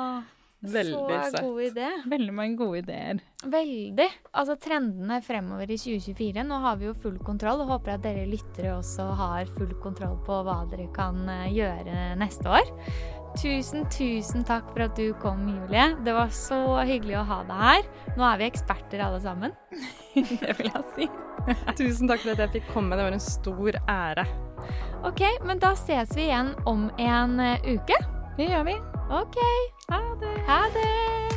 Veldig 0.60 0.96
så 1.08 1.30
søtt. 1.32 1.44
god 1.46 1.60
idé. 1.64 1.86
Veldig 2.12 2.32
mange 2.36 2.56
gode 2.60 2.82
ideer. 2.82 3.20
Veldig. 3.48 4.08
Altså 4.36 4.56
trendene 4.60 5.20
fremover 5.24 5.70
i 5.72 5.78
2024. 5.80 6.44
Nå 6.44 6.58
har 6.60 6.76
vi 6.76 6.90
jo 6.90 6.96
full 7.00 7.16
kontroll, 7.24 7.62
og 7.64 7.72
håper 7.74 7.94
at 7.94 8.04
dere 8.04 8.26
lyttere 8.28 8.74
også 8.76 9.08
har 9.16 9.48
full 9.56 9.72
kontroll 9.80 10.18
på 10.26 10.42
hva 10.44 10.58
dere 10.70 10.90
kan 10.96 11.22
eh, 11.32 11.48
gjøre 11.56 12.12
neste 12.20 12.52
år. 12.60 12.68
Tusen, 13.38 13.86
tusen 13.94 14.44
takk 14.44 14.72
for 14.74 14.84
at 14.84 14.96
du 14.98 15.14
kom, 15.22 15.46
Julie. 15.48 15.86
Det 16.04 16.12
var 16.16 16.32
så 16.34 16.60
hyggelig 16.82 17.20
å 17.20 17.26
ha 17.30 17.40
deg 17.48 17.64
her. 17.64 17.90
Nå 18.18 18.26
er 18.26 18.40
vi 18.42 18.48
eksperter 18.50 19.04
alle 19.06 19.22
sammen. 19.22 19.56
det 20.42 20.56
vil 20.58 20.68
jeg 20.68 20.86
si. 20.96 21.10
tusen 21.80 22.10
takk 22.10 22.24
for 22.26 22.34
at 22.34 22.44
jeg 22.44 22.56
fikk 22.58 22.72
komme. 22.74 22.98
Det 22.98 23.06
var 23.08 23.16
en 23.16 23.28
stor 23.30 23.80
ære. 23.86 24.26
OK, 25.08 25.24
men 25.48 25.62
da 25.62 25.72
ses 25.78 26.12
vi 26.18 26.28
igjen 26.28 26.52
om 26.68 26.90
en 27.00 27.40
eh, 27.40 27.70
uke. 27.70 27.96
Det 28.36 28.50
gjør 28.50 28.68
vi. 28.68 28.76
OK. 29.10 29.40
Ha 29.90 30.02
det. 30.20 30.29
Ha 30.46 30.62
det. 30.74 31.29